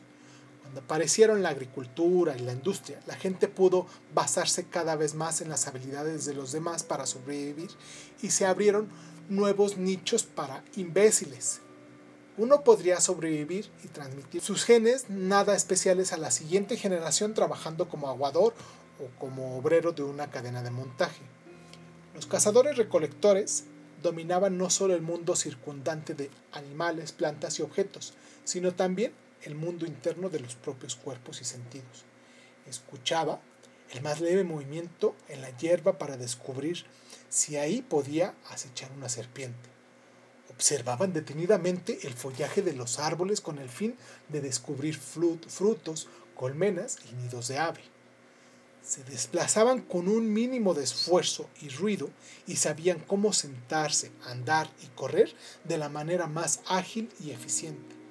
Cuando 0.73 0.85
aparecieron 0.85 1.43
la 1.43 1.49
agricultura 1.49 2.35
y 2.35 2.39
la 2.39 2.51
industria, 2.51 2.99
la 3.05 3.13
gente 3.13 3.47
pudo 3.47 3.85
basarse 4.15 4.65
cada 4.65 4.95
vez 4.95 5.13
más 5.13 5.39
en 5.39 5.49
las 5.49 5.67
habilidades 5.67 6.25
de 6.25 6.33
los 6.33 6.51
demás 6.51 6.81
para 6.81 7.05
sobrevivir 7.05 7.69
y 8.23 8.31
se 8.31 8.47
abrieron 8.47 8.89
nuevos 9.29 9.77
nichos 9.77 10.23
para 10.23 10.63
imbéciles. 10.75 11.61
Uno 12.39 12.63
podría 12.63 12.99
sobrevivir 13.01 13.69
y 13.83 13.87
transmitir 13.89 14.41
sus 14.41 14.63
genes 14.65 15.11
nada 15.11 15.55
especiales 15.55 16.11
a 16.11 16.17
la 16.17 16.31
siguiente 16.31 16.75
generación 16.75 17.35
trabajando 17.35 17.87
como 17.87 18.09
aguador 18.09 18.55
o 18.99 19.19
como 19.19 19.55
obrero 19.55 19.91
de 19.91 20.01
una 20.01 20.31
cadena 20.31 20.63
de 20.63 20.71
montaje. 20.71 21.21
Los 22.15 22.25
cazadores 22.25 22.77
recolectores 22.77 23.65
dominaban 24.01 24.57
no 24.57 24.71
solo 24.71 24.95
el 24.95 25.03
mundo 25.03 25.35
circundante 25.35 26.15
de 26.15 26.31
animales, 26.51 27.11
plantas 27.11 27.59
y 27.59 27.61
objetos, 27.61 28.15
sino 28.43 28.73
también 28.73 29.13
el 29.45 29.55
mundo 29.55 29.85
interno 29.85 30.29
de 30.29 30.39
los 30.39 30.55
propios 30.55 30.95
cuerpos 30.95 31.41
y 31.41 31.45
sentidos. 31.45 32.05
Escuchaba 32.67 33.41
el 33.91 34.01
más 34.01 34.21
leve 34.21 34.43
movimiento 34.43 35.15
en 35.29 35.41
la 35.41 35.55
hierba 35.57 35.97
para 35.97 36.17
descubrir 36.17 36.85
si 37.29 37.57
ahí 37.57 37.81
podía 37.81 38.33
acechar 38.49 38.91
una 38.91 39.09
serpiente. 39.09 39.69
Observaban 40.49 41.13
detenidamente 41.13 41.99
el 42.03 42.13
follaje 42.13 42.61
de 42.61 42.73
los 42.73 42.99
árboles 42.99 43.41
con 43.41 43.59
el 43.59 43.69
fin 43.69 43.95
de 44.29 44.41
descubrir 44.41 44.97
frutos, 44.97 46.07
colmenas 46.35 46.99
y 47.09 47.15
nidos 47.15 47.47
de 47.47 47.57
ave 47.57 47.93
se 48.83 49.03
desplazaban 49.05 49.81
con 49.81 50.09
un 50.09 50.31
mínimo 50.31 50.73
de 50.73 50.83
esfuerzo 50.83 51.49
y 51.61 51.69
ruido 51.69 52.09
y 52.45 52.57
sabían 52.57 52.99
cómo 52.99 53.31
sentarse, 53.31 54.11
andar 54.25 54.69
y 54.83 54.87
correr 54.87 55.33
de 55.63 55.77
la 55.77 55.89
manera 55.89 56.27
más 56.27 56.59
ágil 56.67 57.09
y 57.19 57.31
eficiente. 57.31 58.02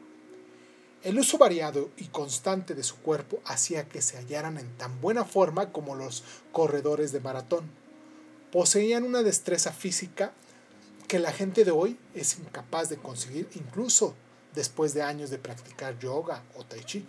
El 1.02 1.18
uso 1.18 1.36
variado 1.36 1.90
y 1.96 2.06
constante 2.06 2.74
de 2.74 2.84
su 2.84 2.96
cuerpo 2.96 3.40
hacía 3.44 3.88
que 3.88 4.00
se 4.00 4.18
hallaran 4.18 4.56
en 4.56 4.76
tan 4.76 5.00
buena 5.00 5.24
forma 5.24 5.72
como 5.72 5.96
los 5.96 6.22
corredores 6.52 7.10
de 7.10 7.18
maratón. 7.18 7.68
Poseían 8.52 9.02
una 9.02 9.24
destreza 9.24 9.72
física 9.72 10.32
que 11.08 11.18
la 11.18 11.32
gente 11.32 11.64
de 11.64 11.72
hoy 11.72 11.98
es 12.14 12.38
incapaz 12.38 12.88
de 12.88 12.98
conseguir 12.98 13.48
incluso 13.56 14.14
después 14.54 14.94
de 14.94 15.02
años 15.02 15.30
de 15.30 15.38
practicar 15.38 15.98
yoga 15.98 16.44
o 16.54 16.64
tai 16.64 16.84
chi. 16.84 17.04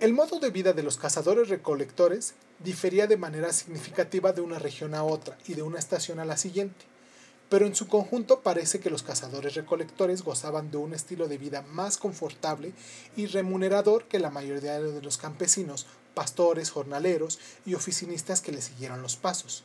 El 0.00 0.12
modo 0.12 0.40
de 0.40 0.50
vida 0.50 0.74
de 0.74 0.82
los 0.82 0.98
cazadores 0.98 1.48
recolectores 1.48 2.34
difería 2.58 3.06
de 3.06 3.16
manera 3.16 3.54
significativa 3.54 4.32
de 4.32 4.42
una 4.42 4.58
región 4.58 4.94
a 4.94 5.02
otra 5.02 5.38
y 5.46 5.54
de 5.54 5.62
una 5.62 5.78
estación 5.78 6.20
a 6.20 6.26
la 6.26 6.36
siguiente, 6.36 6.84
pero 7.54 7.66
en 7.66 7.76
su 7.76 7.86
conjunto 7.86 8.40
parece 8.40 8.80
que 8.80 8.90
los 8.90 9.04
cazadores 9.04 9.54
recolectores 9.54 10.22
gozaban 10.22 10.72
de 10.72 10.76
un 10.76 10.92
estilo 10.92 11.28
de 11.28 11.38
vida 11.38 11.62
más 11.62 11.98
confortable 11.98 12.72
y 13.14 13.26
remunerador 13.26 14.08
que 14.08 14.18
la 14.18 14.32
mayoría 14.32 14.80
de 14.80 15.00
los 15.00 15.18
campesinos, 15.18 15.86
pastores, 16.14 16.72
jornaleros 16.72 17.38
y 17.64 17.74
oficinistas 17.74 18.40
que 18.40 18.50
le 18.50 18.60
siguieron 18.60 19.02
los 19.02 19.14
pasos. 19.14 19.62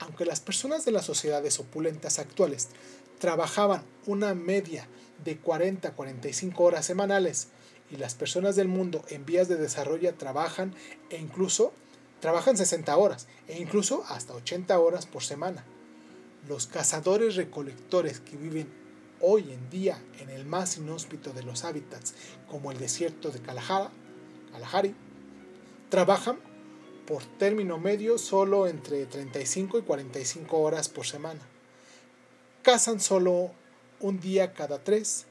Aunque 0.00 0.26
las 0.26 0.40
personas 0.40 0.84
de 0.84 0.92
las 0.92 1.06
sociedades 1.06 1.58
opulentas 1.60 2.18
actuales 2.18 2.68
trabajaban 3.18 3.84
una 4.04 4.34
media 4.34 4.86
de 5.24 5.38
40 5.38 5.88
a 5.88 5.92
45 5.92 6.62
horas 6.62 6.84
semanales, 6.84 7.48
y 7.90 7.96
las 7.96 8.14
personas 8.14 8.54
del 8.54 8.68
mundo 8.68 9.02
en 9.08 9.24
vías 9.24 9.48
de 9.48 9.56
desarrollo 9.56 10.14
trabajan 10.16 10.74
e 11.08 11.16
incluso 11.16 11.72
trabajan 12.20 12.58
60 12.58 12.94
horas 12.94 13.28
e 13.48 13.58
incluso 13.58 14.04
hasta 14.10 14.34
80 14.34 14.78
horas 14.78 15.06
por 15.06 15.22
semana. 15.22 15.64
Los 16.48 16.66
cazadores 16.66 17.36
recolectores 17.36 18.20
que 18.20 18.36
viven 18.36 18.68
hoy 19.20 19.52
en 19.52 19.70
día 19.70 20.02
en 20.18 20.28
el 20.28 20.44
más 20.44 20.76
inhóspito 20.76 21.32
de 21.32 21.44
los 21.44 21.64
hábitats, 21.64 22.14
como 22.50 22.72
el 22.72 22.78
desierto 22.78 23.30
de 23.30 23.40
Kalahari, 23.40 24.94
trabajan 25.88 26.38
por 27.06 27.24
término 27.38 27.78
medio 27.78 28.18
solo 28.18 28.66
entre 28.66 29.06
35 29.06 29.78
y 29.78 29.82
45 29.82 30.58
horas 30.58 30.88
por 30.88 31.06
semana. 31.06 31.40
Cazan 32.62 33.00
solo 33.00 33.52
un 34.00 34.20
día 34.20 34.52
cada 34.52 34.82
tres 34.82 35.26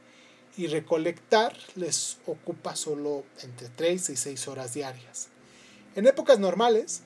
y 0.57 0.67
recolectar 0.67 1.57
les 1.75 2.17
ocupa 2.25 2.75
solo 2.75 3.23
entre 3.43 3.69
3 3.69 4.09
y 4.09 4.15
6 4.15 4.47
horas 4.47 4.73
diarias. 4.73 5.29
En 5.95 6.07
épocas 6.07 6.39
normales, 6.39 7.01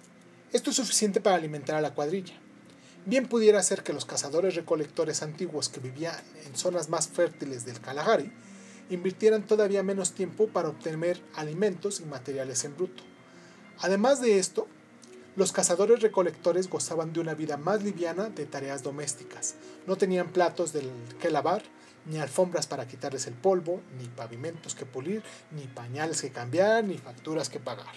esto 0.54 0.70
es 0.70 0.76
suficiente 0.76 1.22
para 1.22 1.36
alimentar 1.36 1.76
a 1.76 1.82
la 1.82 1.94
cuadrilla. 1.94 2.34
Bien 3.06 3.28
pudiera 3.28 3.62
ser 3.62 3.84
que 3.84 3.94
los 3.94 4.06
cazadores 4.06 4.56
recolectores 4.56 5.22
antiguos 5.22 5.70
que 5.70 5.80
vivían 5.80 6.16
en 6.48 6.56
zonas 6.56 6.90
más 6.90 7.08
fértiles 7.08 7.64
del 7.64 7.80
Kalahari 7.80 8.32
invirtieran 8.90 9.46
todavía 9.46 9.84
menos 9.84 10.14
tiempo 10.14 10.48
para 10.48 10.70
obtener 10.70 11.22
alimentos 11.36 12.00
y 12.00 12.06
materiales 12.06 12.64
en 12.66 12.76
bruto. 12.76 13.04
Además 13.80 14.22
de 14.22 14.40
esto, 14.40 14.68
los 15.36 15.52
cazadores 15.52 16.02
recolectores 16.02 16.68
gozaban 16.68 17.14
de 17.14 17.20
una 17.20 17.36
vida 17.36 17.58
más 17.58 17.84
liviana 17.84 18.30
de 18.30 18.46
tareas 18.48 18.82
domésticas. 18.82 19.56
No 19.86 19.98
tenían 19.98 20.30
platos 20.30 20.74
del 20.74 20.90
que 21.20 21.30
lavar, 21.30 21.62
ni 22.06 22.18
alfombras 22.18 22.66
para 22.66 22.88
quitarles 22.88 23.28
el 23.28 23.34
polvo, 23.36 23.82
ni 24.00 24.08
pavimentos 24.08 24.74
que 24.74 24.86
pulir, 24.86 25.22
ni 25.52 25.68
pañales 25.68 26.22
que 26.22 26.32
cambiar, 26.32 26.84
ni 26.84 26.98
facturas 26.98 27.50
que 27.50 27.60
pagar. 27.60 27.94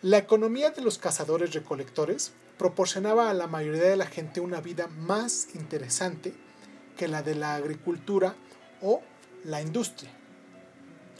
La 0.00 0.18
economía 0.18 0.70
de 0.70 0.82
los 0.82 0.98
cazadores 0.98 1.52
recolectores 1.52 2.32
proporcionaba 2.62 3.28
a 3.28 3.34
la 3.34 3.48
mayoría 3.48 3.82
de 3.82 3.96
la 3.96 4.06
gente 4.06 4.38
una 4.38 4.60
vida 4.60 4.86
más 4.86 5.48
interesante 5.56 6.32
que 6.96 7.08
la 7.08 7.20
de 7.24 7.34
la 7.34 7.56
agricultura 7.56 8.36
o 8.80 9.02
la 9.42 9.60
industria. 9.60 10.12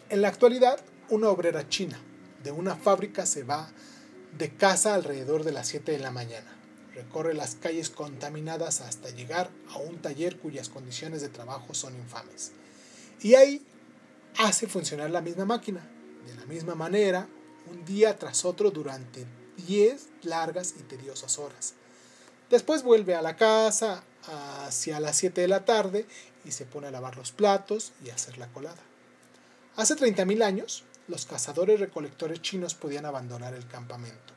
En 0.08 0.22
la 0.22 0.28
actualidad, 0.28 0.78
una 1.10 1.30
obrera 1.30 1.68
china 1.68 1.98
de 2.44 2.52
una 2.52 2.76
fábrica 2.76 3.26
se 3.26 3.42
va 3.42 3.68
de 4.38 4.54
casa 4.54 4.94
alrededor 4.94 5.42
de 5.42 5.50
las 5.50 5.66
7 5.66 5.90
de 5.90 5.98
la 5.98 6.12
mañana 6.12 6.46
recorre 6.94 7.34
las 7.34 7.56
calles 7.56 7.90
contaminadas 7.90 8.80
hasta 8.80 9.10
llegar 9.10 9.50
a 9.70 9.78
un 9.78 10.00
taller 10.00 10.38
cuyas 10.38 10.68
condiciones 10.68 11.22
de 11.22 11.28
trabajo 11.28 11.74
son 11.74 11.96
infames. 11.96 12.52
Y 13.20 13.34
ahí 13.34 13.66
hace 14.38 14.68
funcionar 14.68 15.10
la 15.10 15.22
misma 15.22 15.44
máquina, 15.44 15.80
de 16.24 16.36
la 16.36 16.46
misma 16.46 16.76
manera, 16.76 17.26
un 17.68 17.84
día 17.84 18.16
tras 18.16 18.44
otro 18.44 18.70
durante 18.70 19.26
10 19.66 20.08
largas 20.22 20.74
y 20.78 20.82
tediosas 20.82 21.38
horas. 21.38 21.74
Después 22.50 22.82
vuelve 22.82 23.14
a 23.14 23.22
la 23.22 23.36
casa 23.36 24.04
hacia 24.66 25.00
las 25.00 25.16
7 25.16 25.40
de 25.40 25.48
la 25.48 25.64
tarde 25.64 26.06
y 26.44 26.52
se 26.52 26.66
pone 26.66 26.88
a 26.88 26.90
lavar 26.90 27.16
los 27.16 27.32
platos 27.32 27.92
y 28.04 28.10
a 28.10 28.14
hacer 28.14 28.38
la 28.38 28.48
colada. 28.48 28.82
Hace 29.76 29.96
30.000 29.96 30.42
años, 30.42 30.84
los 31.08 31.24
cazadores 31.24 31.80
recolectores 31.80 32.42
chinos 32.42 32.74
podían 32.74 33.06
abandonar 33.06 33.54
el 33.54 33.66
campamento. 33.66 34.34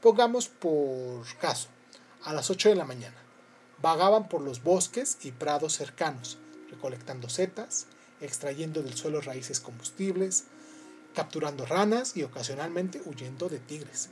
Pongamos 0.00 0.48
por 0.48 1.26
caso 1.38 1.68
a 2.24 2.32
las 2.32 2.50
8 2.50 2.70
de 2.70 2.74
la 2.76 2.84
mañana. 2.84 3.16
Vagaban 3.82 4.28
por 4.28 4.42
los 4.42 4.62
bosques 4.62 5.18
y 5.22 5.32
prados 5.32 5.74
cercanos, 5.74 6.38
recolectando 6.70 7.28
setas, 7.28 7.86
extrayendo 8.20 8.82
del 8.82 8.94
suelo 8.94 9.20
raíces 9.20 9.60
combustibles, 9.60 10.44
capturando 11.14 11.66
ranas 11.66 12.16
y 12.16 12.22
ocasionalmente 12.22 13.02
huyendo 13.04 13.48
de 13.48 13.58
tigres. 13.58 14.10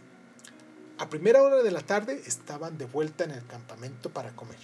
A 0.99 1.09
primera 1.09 1.43
hora 1.43 1.63
de 1.63 1.71
la 1.71 1.81
tarde 1.81 2.23
estaban 2.27 2.77
de 2.77 2.85
vuelta 2.85 3.23
en 3.23 3.31
el 3.31 3.47
campamento 3.47 4.11
para 4.11 4.35
comer. 4.35 4.59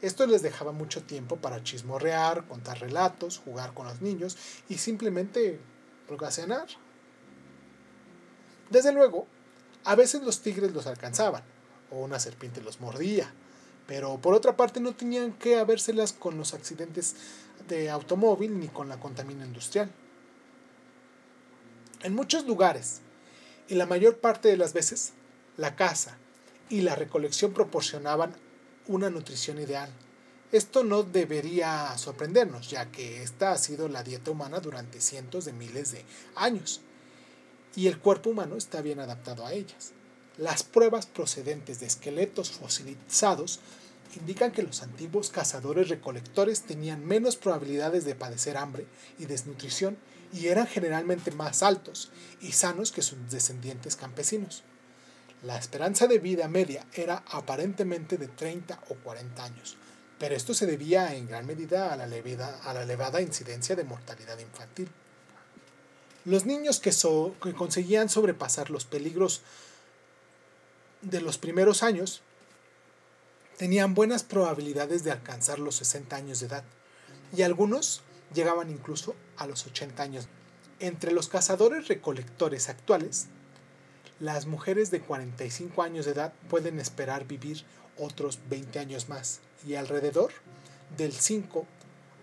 Esto 0.00 0.26
les 0.26 0.40
dejaba 0.40 0.72
mucho 0.72 1.02
tiempo 1.02 1.36
para 1.36 1.62
chismorrear, 1.62 2.46
contar 2.46 2.80
relatos, 2.80 3.38
jugar 3.38 3.74
con 3.74 3.86
los 3.86 4.00
niños 4.00 4.38
y 4.70 4.78
simplemente 4.78 5.60
cenar. 6.30 6.66
Desde 8.70 8.92
luego, 8.92 9.26
a 9.84 9.94
veces 9.94 10.22
los 10.22 10.40
tigres 10.40 10.72
los 10.72 10.86
alcanzaban, 10.86 11.42
o 11.90 12.00
una 12.00 12.18
serpiente 12.18 12.62
los 12.62 12.80
mordía. 12.80 13.32
Pero 13.86 14.18
por 14.18 14.34
otra 14.34 14.56
parte 14.56 14.80
no 14.80 14.94
tenían 14.94 15.32
que 15.32 15.58
habérselas 15.58 16.12
con 16.12 16.38
los 16.38 16.54
accidentes 16.54 17.16
de 17.68 17.90
automóvil 17.90 18.58
ni 18.58 18.68
con 18.68 18.88
la 18.88 18.98
contaminación 18.98 19.48
industrial. 19.48 19.90
En 22.02 22.14
muchos 22.14 22.46
lugares, 22.46 23.00
y 23.68 23.74
la 23.74 23.86
mayor 23.86 24.18
parte 24.18 24.48
de 24.48 24.56
las 24.56 24.72
veces, 24.72 25.12
la 25.56 25.76
caza 25.76 26.16
y 26.68 26.82
la 26.82 26.94
recolección 26.94 27.52
proporcionaban 27.52 28.34
una 28.86 29.10
nutrición 29.10 29.60
ideal. 29.60 29.90
Esto 30.52 30.84
no 30.84 31.02
debería 31.02 31.96
sorprendernos, 31.98 32.70
ya 32.70 32.90
que 32.92 33.22
esta 33.22 33.52
ha 33.52 33.58
sido 33.58 33.88
la 33.88 34.02
dieta 34.02 34.30
humana 34.30 34.60
durante 34.60 35.00
cientos 35.00 35.44
de 35.44 35.52
miles 35.52 35.92
de 35.92 36.04
años, 36.36 36.80
y 37.74 37.88
el 37.88 37.98
cuerpo 37.98 38.30
humano 38.30 38.56
está 38.56 38.80
bien 38.80 39.00
adaptado 39.00 39.44
a 39.44 39.52
ellas. 39.52 39.92
Las 40.38 40.62
pruebas 40.62 41.06
procedentes 41.06 41.80
de 41.80 41.86
esqueletos 41.86 42.50
fosilizados 42.50 43.60
indican 44.18 44.52
que 44.52 44.62
los 44.62 44.82
antiguos 44.82 45.30
cazadores 45.30 45.88
recolectores 45.88 46.62
tenían 46.62 47.04
menos 47.04 47.36
probabilidades 47.36 48.04
de 48.04 48.14
padecer 48.14 48.56
hambre 48.56 48.86
y 49.18 49.26
desnutrición 49.26 49.98
y 50.32 50.46
eran 50.46 50.66
generalmente 50.66 51.30
más 51.32 51.62
altos 51.62 52.10
y 52.40 52.52
sanos 52.52 52.92
que 52.92 53.02
sus 53.02 53.30
descendientes 53.30 53.96
campesinos. 53.96 54.62
La 55.46 55.56
esperanza 55.56 56.08
de 56.08 56.18
vida 56.18 56.48
media 56.48 56.84
era 56.92 57.22
aparentemente 57.28 58.18
de 58.18 58.26
30 58.26 58.80
o 58.88 58.96
40 58.96 59.44
años, 59.44 59.76
pero 60.18 60.34
esto 60.34 60.54
se 60.54 60.66
debía 60.66 61.14
en 61.14 61.28
gran 61.28 61.46
medida 61.46 61.92
a 61.92 61.96
la, 61.96 62.82
elevada 62.82 63.20
incidencia 63.20 63.76
de 63.76 63.84
mortalidad 63.84 64.40
infantil. 64.40 64.88
Los 66.24 66.46
niños 66.46 66.80
que, 66.80 66.90
que 66.90 67.54
conseguían 67.54 68.08
sobrepasar 68.08 68.70
los 68.70 68.86
peligros 68.86 69.42
de 71.02 71.20
los 71.20 71.38
primeros 71.38 71.84
años 71.84 72.22
tenían 73.56 73.94
buenas 73.94 74.24
probabilidades 74.24 75.04
de 75.04 75.12
alcanzar 75.12 75.60
los 75.60 75.76
60 75.76 76.16
años 76.16 76.40
de 76.40 76.46
edad 76.46 76.64
y 77.36 77.42
algunos 77.42 78.02
llegaban 78.34 78.68
incluso 78.68 79.14
a 79.36 79.46
los 79.46 79.64
80 79.64 80.02
años. 80.02 80.26
Entre 80.80 81.12
los 81.12 81.28
cazadores 81.28 81.86
recolectores 81.86 82.68
actuales, 82.68 83.28
las 84.20 84.46
mujeres 84.46 84.90
de 84.90 85.00
45 85.00 85.82
años 85.82 86.06
de 86.06 86.12
edad 86.12 86.32
pueden 86.48 86.78
esperar 86.80 87.26
vivir 87.26 87.64
otros 87.98 88.38
20 88.48 88.78
años 88.78 89.08
más 89.08 89.40
y 89.66 89.74
alrededor 89.74 90.32
del 90.96 91.12
5 91.12 91.66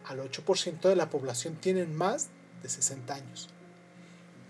al 0.06 0.20
8% 0.20 0.82
de 0.82 0.96
la 0.96 1.10
población 1.10 1.56
tienen 1.56 1.96
más 1.96 2.30
de 2.62 2.70
60 2.70 3.14
años. 3.14 3.50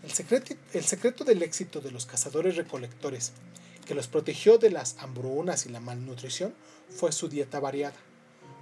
El 0.03 0.11
secreto, 0.11 0.53
el 0.73 0.83
secreto 0.83 1.23
del 1.23 1.43
éxito 1.43 1.79
de 1.79 1.91
los 1.91 2.05
cazadores 2.05 2.55
recolectores 2.55 3.33
que 3.85 3.95
los 3.95 4.07
protegió 4.07 4.57
de 4.57 4.69
las 4.69 4.97
hambrunas 4.99 5.65
y 5.65 5.69
la 5.69 5.79
malnutrición 5.79 6.53
fue 6.89 7.11
su 7.11 7.27
dieta 7.27 7.59
variada. 7.59 7.95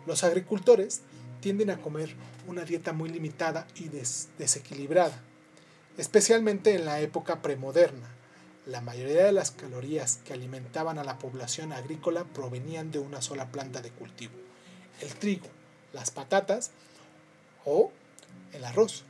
Los 0.06 0.24
agricultores 0.24 1.02
tienden 1.42 1.70
a 1.70 1.78
comer 1.78 2.16
una 2.48 2.64
dieta 2.64 2.94
muy 2.94 3.10
limitada 3.10 3.68
y 3.76 3.90
desequilibrada, 4.38 5.20
especialmente 5.98 6.76
en 6.76 6.86
la 6.86 7.02
época 7.02 7.42
premoderna. 7.42 8.21
La 8.72 8.80
mayoría 8.80 9.25
de 9.25 9.34
las 9.34 9.51
calorías 9.51 10.22
que 10.24 10.32
alimentaban 10.32 10.98
a 10.98 11.04
la 11.04 11.20
población 11.20 11.74
agrícola 11.74 12.24
provenían 12.24 12.90
de 12.90 13.00
una 13.00 13.22
sola 13.22 13.51
planta 13.51 13.82
de 13.82 13.92
cultivo, 13.92 14.32
el 15.01 15.13
trigo, 15.16 15.48
las 15.92 16.10
patatas 16.10 16.72
o 17.66 17.92
el 18.54 18.63
arroz, 18.63 19.04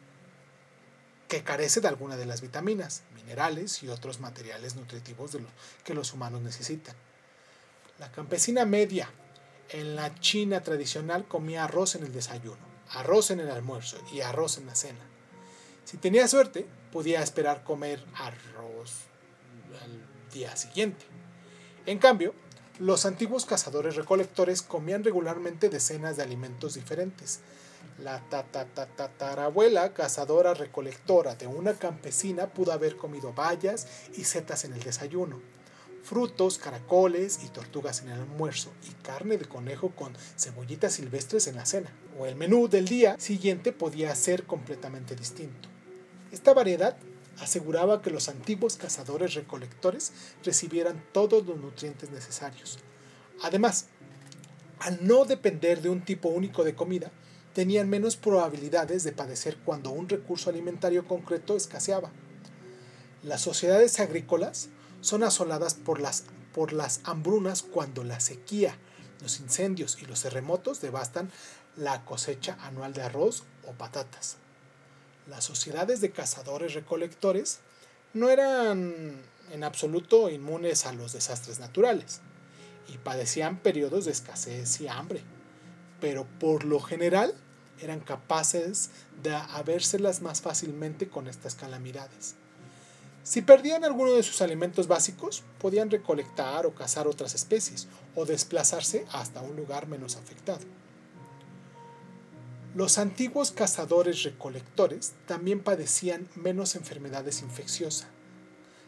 que 1.27 1.44
carece 1.44 1.80
de 1.80 1.89
alguna 1.89 2.18
de 2.18 2.25
las 2.25 2.41
vitaminas, 2.41 3.03
minerales 3.13 3.84
y 3.84 3.89
otros 3.89 4.20
materiales 4.20 4.75
nutritivos 4.75 5.38
que 5.84 5.94
los 5.94 6.12
humanos 6.12 6.41
necesitan. 6.41 6.96
La 8.00 8.12
campesina 8.12 8.65
media 8.65 9.12
en 9.70 9.96
la 9.96 10.15
China 10.15 10.63
tradicional 10.63 11.27
comía 11.27 11.65
arroz 11.65 11.94
en 11.94 12.03
el 12.03 12.12
desayuno, 12.12 12.65
arroz 12.89 13.30
en 13.30 13.41
el 13.41 13.51
almuerzo 13.51 14.00
y 14.12 14.22
arroz 14.22 14.58
en 14.58 14.65
la 14.65 14.74
cena. 14.74 15.06
Si 15.86 15.98
tenía 15.98 16.27
suerte, 16.27 16.65
podía 16.91 17.22
esperar 17.22 17.63
comer 17.63 18.03
arroz 18.16 19.10
al 19.84 20.31
día 20.34 20.55
siguiente. 20.55 21.05
En 21.86 22.00
cambio, 22.00 22.34
los 22.79 23.05
antiguos 23.05 23.46
cazadores 23.46 23.96
recolectores 23.96 24.62
comían 24.62 25.03
regularmente 25.03 25.70
decenas 25.70 26.18
de 26.18 26.24
alimentos 26.24 26.75
diferentes. 26.75 27.40
La 28.00 28.22
tatarabuela 28.29 29.94
cazadora 29.94 30.53
recolectora 30.53 31.36
de 31.36 31.48
una 31.48 31.74
campesina 31.74 32.48
pudo 32.48 32.72
haber 32.72 32.98
comido 32.98 33.34
bayas 33.34 33.88
y 34.16 34.24
setas 34.24 34.66
en 34.66 34.74
el 34.74 34.84
desayuno 34.84 35.40
frutos, 36.03 36.57
caracoles 36.57 37.40
y 37.44 37.50
tortugas 37.50 38.01
en 38.01 38.10
el 38.10 38.20
almuerzo 38.22 38.72
y 38.90 38.94
carne 39.03 39.38
de 39.38 39.46
conejo 39.46 39.90
con 39.90 40.14
cebollitas 40.38 40.94
silvestres 40.94 41.48
en 41.48 41.55
la 41.55 41.66
cena. 41.66 41.92
O 42.20 42.25
el 42.25 42.36
menú 42.36 42.68
del 42.68 42.88
día 42.88 43.16
siguiente 43.20 43.72
podía 43.72 44.14
ser 44.16 44.44
completamente 44.44 45.16
distinto. 45.16 45.70
Esta 46.31 46.53
variedad 46.53 46.98
aseguraba 47.39 48.01
que 48.01 48.11
los 48.11 48.29
antiguos 48.29 48.77
cazadores 48.77 49.33
recolectores 49.33 50.11
recibieran 50.44 51.03
todos 51.13 51.46
los 51.46 51.57
nutrientes 51.57 52.11
necesarios. 52.11 52.79
Además, 53.41 53.87
al 54.79 55.05
no 55.05 55.25
depender 55.25 55.81
de 55.81 55.89
un 55.89 56.03
tipo 56.03 56.29
único 56.29 56.63
de 56.63 56.75
comida, 56.75 57.11
tenían 57.53 57.89
menos 57.89 58.15
probabilidades 58.15 59.03
de 59.03 59.11
padecer 59.11 59.57
cuando 59.63 59.91
un 59.91 60.09
recurso 60.09 60.50
alimentario 60.50 61.05
concreto 61.05 61.55
escaseaba. 61.55 62.11
Las 63.24 63.41
sociedades 63.41 64.00
agrícolas 64.00 64.70
son 65.01 65.24
asoladas 65.24 65.74
por 65.74 66.00
las, 66.00 66.25
por 66.53 66.74
las 66.74 67.01
hambrunas 67.03 67.61
cuando 67.61 68.03
la 68.03 68.20
sequía, 68.20 68.77
los 69.22 69.39
incendios 69.39 70.01
y 70.01 70.05
los 70.05 70.24
terremotos 70.24 70.81
devastan 70.81 71.31
la 71.75 72.03
cosecha 72.05 72.57
anual 72.61 72.94
de 72.94 73.03
arroz 73.03 73.44
o 73.67 73.74
patatas. 73.74 74.37
Las 75.27 75.44
sociedades 75.44 76.01
de 76.01 76.12
cazadores 76.12 76.74
recolectores 76.74 77.60
no 78.14 78.29
eran 78.29 79.22
en 79.51 79.64
absoluto 79.64 80.29
inmunes 80.29 80.86
a 80.86 80.94
los 80.94 81.14
desastres 81.14 81.60
naturales 81.60 82.22
y 82.88 82.98
padecían 82.98 83.57
periodos 83.57 84.05
de 84.05 84.12
escasez 84.12 84.81
y 84.81 84.88
hambre, 84.88 85.22
pero 86.00 86.25
por 86.40 86.66
lo 86.66 86.79
general 86.79 87.34
eran 87.79 88.00
capaces 88.00 88.90
de 89.22 89.34
habérselas 89.34 90.22
más 90.22 90.42
fácilmente 90.42 91.07
con 91.07 91.27
estas 91.27 91.55
calamidades. 91.55 92.36
Si 93.24 93.44
perdían 93.44 93.84
alguno 93.84 94.14
de 94.14 94.24
sus 94.24 94.42
alimentos 94.42 94.88
básicos, 94.88 95.44
podían 95.60 95.92
recolectar 95.92 96.66
o 96.66 96.74
cazar 96.74 97.07
otras 97.07 97.36
especies 97.36 97.88
o 98.16 98.25
desplazarse 98.25 99.05
hasta 99.12 99.42
un 99.42 99.55
lugar 99.55 99.88
menos 99.88 100.16
afectado. 100.16 100.66
Los 102.74 102.98
antiguos 102.98 103.51
cazadores 103.51 104.24
recolectores 104.24 105.12
también 105.27 105.60
padecían 105.60 106.29
menos 106.36 106.77
enfermedades 106.77 107.42
infecciosas. 107.42 108.07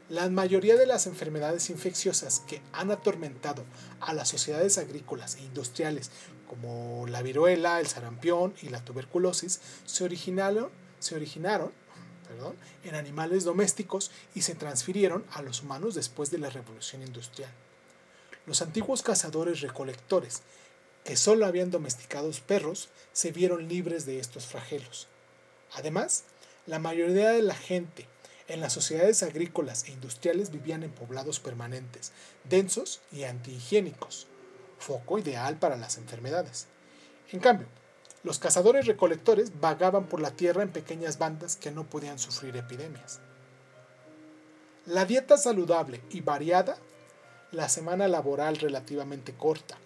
La 0.07 0.29
mayoría 0.29 0.77
de 0.77 0.85
las 0.85 1.05
enfermedades 1.05 1.69
infecciosas 1.69 2.39
que 2.47 2.61
han 2.71 2.91
atormentado 2.91 3.65
a 3.99 4.13
las 4.13 4.29
sociedades 4.29 4.77
agrícolas 4.77 5.35
e 5.35 5.41
industriales, 5.41 6.11
como 6.47 7.07
la 7.07 7.21
viruela, 7.21 7.81
el 7.81 7.87
sarampión 7.87 8.53
y 8.61 8.69
la 8.69 8.85
tuberculosis, 8.85 9.59
se 9.85 10.05
originaron, 10.05 10.69
en 12.85 12.95
animales 12.95 13.43
domésticos 13.43 14.11
y 14.33 14.43
se 14.43 14.55
transfirieron 14.55 15.25
a 15.33 15.41
los 15.41 15.61
humanos 15.61 15.93
después 15.93 16.31
de 16.31 16.37
la 16.37 16.49
revolución 16.49 17.01
industrial. 17.01 17.51
Los 18.45 18.61
antiguos 18.61 19.03
cazadores 19.03 19.59
recolectores, 19.59 20.41
que 21.03 21.17
solo 21.17 21.45
habían 21.45 21.71
domesticados 21.71 22.39
perros, 22.39 22.89
se 23.11 23.31
vieron 23.31 23.67
libres 23.67 24.05
de 24.05 24.19
estos 24.19 24.45
flagelos. 24.45 25.07
Además, 25.73 26.23
la 26.65 26.79
mayoría 26.79 27.31
de 27.31 27.41
la 27.41 27.55
gente 27.55 28.07
en 28.47 28.61
las 28.61 28.73
sociedades 28.73 29.23
agrícolas 29.23 29.85
e 29.85 29.91
industriales 29.91 30.51
vivían 30.51 30.83
en 30.83 30.91
poblados 30.91 31.39
permanentes, 31.39 32.11
densos 32.45 33.01
y 33.11 33.23
antihigiénicos, 33.23 34.27
foco 34.79 35.17
ideal 35.17 35.57
para 35.57 35.77
las 35.77 35.97
enfermedades. 35.97 36.67
En 37.31 37.39
cambio, 37.39 37.67
los 38.23 38.39
cazadores 38.39 38.85
recolectores 38.85 39.59
vagaban 39.59 40.07
por 40.07 40.21
la 40.21 40.31
tierra 40.31 40.63
en 40.63 40.71
pequeñas 40.71 41.17
bandas 41.17 41.55
que 41.55 41.71
no 41.71 41.89
podían 41.89 42.19
sufrir 42.19 42.55
epidemias. 42.55 43.19
La 44.85 45.05
dieta 45.05 45.37
saludable 45.37 46.01
y 46.09 46.21
variada, 46.21 46.77
la 47.51 47.69
semana 47.69 48.07
laboral 48.07 48.57
relativamente 48.57 49.33
corta 49.33 49.77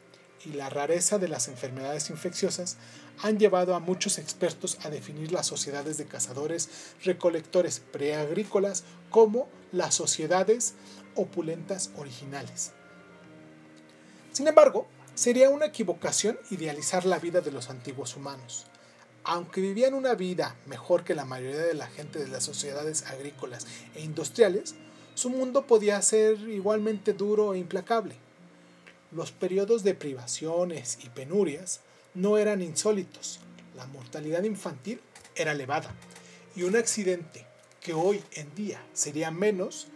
y 0.47 0.53
la 0.53 0.69
rareza 0.69 1.17
de 1.17 1.27
las 1.27 1.47
enfermedades 1.47 2.09
infecciosas 2.09 2.77
han 3.21 3.39
llevado 3.39 3.75
a 3.75 3.79
muchos 3.79 4.17
expertos 4.17 4.77
a 4.83 4.89
definir 4.89 5.31
las 5.31 5.47
sociedades 5.47 5.97
de 5.97 6.05
cazadores 6.05 6.69
recolectores 7.03 7.79
preagrícolas 7.79 8.83
como 9.09 9.47
las 9.71 9.95
sociedades 9.95 10.75
opulentas 11.15 11.89
originales. 11.97 12.71
Sin 14.31 14.47
embargo, 14.47 14.87
Sería 15.17 15.49
una 15.49 15.65
equivocación 15.65 16.37
idealizar 16.51 17.03
la 17.03 17.17
vida 17.17 17.41
de 17.41 17.51
los 17.51 17.71
antiguos 17.71 18.15
humanos. 18.15 18.67
Aunque 19.23 19.61
vivían 19.61 19.95
una 19.95 20.13
vida 20.13 20.55
mejor 20.67 21.03
que 21.03 21.15
la 21.15 21.25
mayoría 21.25 21.63
de 21.63 21.73
la 21.73 21.87
gente 21.87 22.19
de 22.19 22.27
las 22.27 22.43
sociedades 22.43 23.03
agrícolas 23.07 23.65
e 23.95 24.03
industriales, 24.03 24.75
su 25.15 25.31
mundo 25.31 25.65
podía 25.65 25.99
ser 26.03 26.37
igualmente 26.47 27.13
duro 27.13 27.55
e 27.55 27.57
implacable. 27.57 28.15
Los 29.11 29.31
periodos 29.31 29.83
de 29.83 29.93
privaciones 29.93 30.99
y 31.03 31.09
penurias 31.09 31.79
no 32.13 32.37
eran 32.37 32.61
insólitos. 32.61 33.39
La 33.75 33.87
mortalidad 33.87 34.43
infantil 34.43 34.99
era 35.35 35.53
elevada 35.53 35.93
y 36.55 36.63
un 36.63 36.75
accidente 36.75 37.45
que 37.79 37.93
hoy 37.93 38.21
en 38.33 38.53
día 38.55 38.83
sería 38.93 39.31
menos 39.31 39.87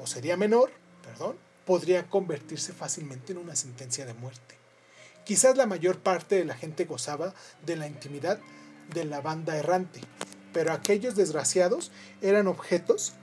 o 0.00 0.06
sería 0.06 0.36
menor, 0.36 0.70
perdón, 1.04 1.36
podría 1.66 2.08
convertirse 2.08 2.72
fácilmente 2.72 3.32
en 3.32 3.38
una 3.38 3.56
sentencia 3.56 4.06
de 4.06 4.14
muerte. 4.14 4.54
Quizás 5.24 5.56
la 5.56 5.66
mayor 5.66 5.98
parte 5.98 6.36
de 6.36 6.44
la 6.44 6.54
gente 6.54 6.84
gozaba 6.84 7.34
de 7.64 7.76
la 7.76 7.86
intimidad 7.86 8.38
de 8.92 9.04
la 9.04 9.20
banda 9.20 9.56
errante, 9.56 10.00
pero 10.52 10.72
aquellos 10.72 11.16
desgraciados 11.16 11.90
eran 12.22 12.46
objetos 12.46 13.14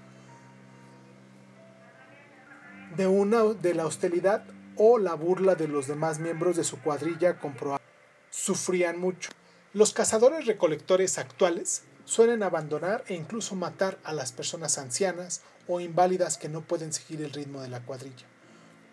de, 2.97 3.07
una, 3.07 3.43
de 3.43 3.73
la 3.73 3.85
hostilidad 3.85 4.43
o 4.83 4.97
la 4.97 5.13
burla 5.13 5.53
de 5.53 5.67
los 5.67 5.85
demás 5.85 6.17
miembros 6.17 6.57
de 6.57 6.63
su 6.63 6.81
cuadrilla 6.81 7.37
comprobados. 7.37 7.85
Sufrían 8.31 8.99
mucho. 8.99 9.29
Los 9.73 9.93
cazadores 9.93 10.47
recolectores 10.47 11.19
actuales 11.19 11.83
suelen 12.03 12.41
abandonar 12.41 13.03
e 13.05 13.13
incluso 13.13 13.55
matar 13.55 13.99
a 14.03 14.11
las 14.11 14.31
personas 14.31 14.79
ancianas 14.79 15.41
o 15.67 15.79
inválidas 15.81 16.39
que 16.39 16.49
no 16.49 16.61
pueden 16.61 16.93
seguir 16.93 17.21
el 17.21 17.31
ritmo 17.31 17.61
de 17.61 17.67
la 17.67 17.81
cuadrilla. 17.81 18.25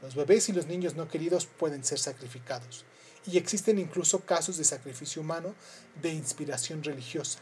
Los 0.02 0.14
bebés 0.14 0.50
y 0.50 0.52
los 0.52 0.66
niños 0.66 0.94
no 0.94 1.08
queridos 1.08 1.46
pueden 1.46 1.82
ser 1.82 1.98
sacrificados, 1.98 2.84
y 3.26 3.38
existen 3.38 3.78
incluso 3.78 4.20
casos 4.20 4.58
de 4.58 4.64
sacrificio 4.64 5.22
humano 5.22 5.54
de 6.02 6.10
inspiración 6.10 6.84
religiosa. 6.84 7.38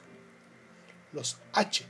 Los 1.12 1.38
H, 1.52 1.84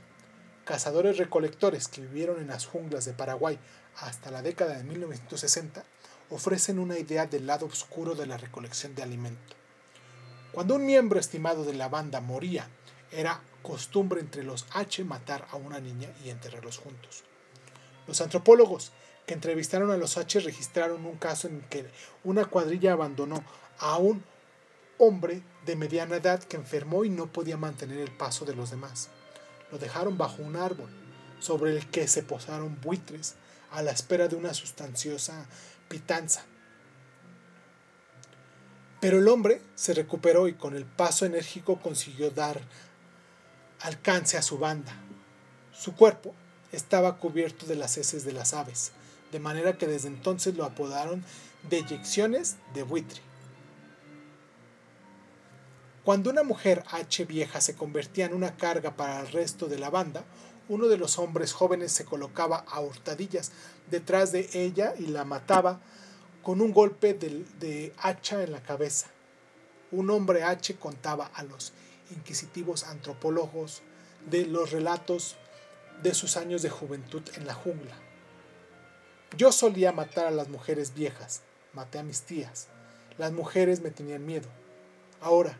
cazadores 0.65 1.19
recolectores 1.19 1.87
que 1.87 2.01
vivieron 2.01 2.41
en 2.41 2.47
las 2.47 2.65
junglas 2.65 3.05
de 3.05 3.13
Paraguay 3.13 3.59
hasta 3.95 4.31
la 4.31 4.41
década 4.41 4.75
de 4.75 4.83
1960, 4.83 5.85
ofrecen 6.29 6.79
una 6.79 6.97
idea 6.97 7.25
del 7.25 7.47
lado 7.47 7.65
oscuro 7.65 8.15
de 8.15 8.25
la 8.25 8.37
recolección 8.37 8.95
de 8.95 9.03
alimento. 9.03 9.55
Cuando 10.51 10.75
un 10.75 10.85
miembro 10.85 11.19
estimado 11.19 11.63
de 11.63 11.73
la 11.73 11.89
banda 11.89 12.21
moría, 12.21 12.67
era 13.11 13.41
costumbre 13.61 14.19
entre 14.19 14.43
los 14.43 14.65
H 14.73 15.03
matar 15.03 15.47
a 15.51 15.55
una 15.55 15.79
niña 15.79 16.09
y 16.23 16.29
enterrarlos 16.29 16.77
juntos. 16.77 17.23
Los 18.07 18.21
antropólogos 18.21 18.91
que 19.25 19.33
entrevistaron 19.33 19.91
a 19.91 19.97
los 19.97 20.17
H 20.17 20.39
registraron 20.39 21.05
un 21.05 21.17
caso 21.17 21.47
en 21.47 21.61
que 21.69 21.85
una 22.23 22.45
cuadrilla 22.45 22.93
abandonó 22.93 23.43
a 23.79 23.97
un 23.97 24.23
hombre 24.97 25.43
de 25.65 25.75
mediana 25.75 26.15
edad 26.15 26.43
que 26.43 26.57
enfermó 26.57 27.03
y 27.03 27.09
no 27.09 27.27
podía 27.31 27.57
mantener 27.57 27.99
el 27.99 28.11
paso 28.11 28.45
de 28.45 28.55
los 28.55 28.71
demás. 28.71 29.09
Lo 29.71 29.77
dejaron 29.77 30.17
bajo 30.17 30.41
un 30.41 30.55
árbol, 30.55 30.89
sobre 31.39 31.75
el 31.75 31.89
que 31.89 32.07
se 32.07 32.23
posaron 32.23 32.79
buitres 32.81 33.35
a 33.71 33.81
la 33.81 33.91
espera 33.91 34.27
de 34.27 34.35
una 34.35 34.53
sustanciosa 34.53 35.45
pitanza. 35.87 36.45
Pero 38.99 39.19
el 39.19 39.27
hombre 39.27 39.61
se 39.75 39.93
recuperó 39.93 40.47
y 40.47 40.53
con 40.53 40.75
el 40.75 40.85
paso 40.85 41.25
enérgico 41.25 41.79
consiguió 41.79 42.31
dar 42.31 42.61
alcance 43.81 44.37
a 44.37 44.41
su 44.41 44.57
banda. 44.57 44.93
Su 45.71 45.95
cuerpo 45.95 46.33
estaba 46.71 47.17
cubierto 47.17 47.65
de 47.65 47.75
las 47.75 47.97
heces 47.97 48.25
de 48.25 48.33
las 48.33 48.53
aves, 48.53 48.91
de 49.31 49.39
manera 49.39 49.77
que 49.77 49.87
desde 49.87 50.07
entonces 50.07 50.55
lo 50.55 50.65
apodaron 50.65 51.23
deyecciones 51.69 52.57
de 52.73 52.83
buitre. 52.83 53.21
Cuando 56.03 56.29
una 56.29 56.43
mujer 56.43 56.83
H 56.89 57.25
vieja 57.25 57.59
se 57.59 57.75
convertía 57.75 58.25
en 58.25 58.33
una 58.33 58.55
carga 58.55 58.95
para 58.95 59.19
el 59.19 59.27
resto 59.27 59.67
de 59.67 59.77
la 59.77 59.89
banda, 59.89 60.23
uno 60.69 60.87
de 60.87 60.97
los 60.97 61.17
hombres 61.17 61.53
jóvenes 61.53 61.91
se 61.91 62.05
colocaba 62.05 62.65
a 62.67 62.81
hurtadillas 62.81 63.51
detrás 63.89 64.31
de 64.31 64.49
ella 64.53 64.93
y 64.97 65.07
la 65.07 65.23
mataba 65.23 65.79
con 66.43 66.61
un 66.61 66.71
golpe 66.71 67.13
de, 67.13 67.45
de, 67.59 67.93
hacha 67.97 68.43
en 68.43 68.51
la 68.51 68.61
cabeza. 68.61 69.07
Un 69.91 70.09
hombre 70.09 70.43
H 70.43 70.75
contaba 70.75 71.31
a 71.33 71.43
los 71.43 71.73
inquisitivos 72.11 72.83
antropólogos 72.83 73.81
de 74.29 74.45
los 74.45 74.71
relatos 74.71 75.35
de 76.03 76.13
sus 76.13 76.37
años 76.37 76.61
de 76.61 76.69
juventud 76.69 77.23
en 77.35 77.47
la 77.47 77.53
jungla. 77.53 77.95
Yo 79.35 79.51
solía 79.51 79.91
matar 79.91 80.27
a 80.27 80.31
las 80.31 80.49
mujeres 80.49 80.93
viejas, 80.93 81.41
maté 81.73 81.99
a 81.99 82.03
mis 82.03 82.21
tías. 82.21 82.67
Las 83.17 83.31
mujeres 83.31 83.81
me 83.81 83.91
tenían 83.91 84.25
miedo. 84.25 84.47
Ahora, 85.21 85.57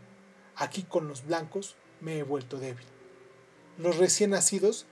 aquí 0.56 0.84
con 0.84 1.08
los 1.08 1.26
blancos, 1.26 1.76
me 2.00 2.17
he 2.17 2.24
vuelto 2.24 2.60
débil. 2.60 2.86
Los 3.78 3.98
recién 3.98 4.32
nacidos 4.32 4.86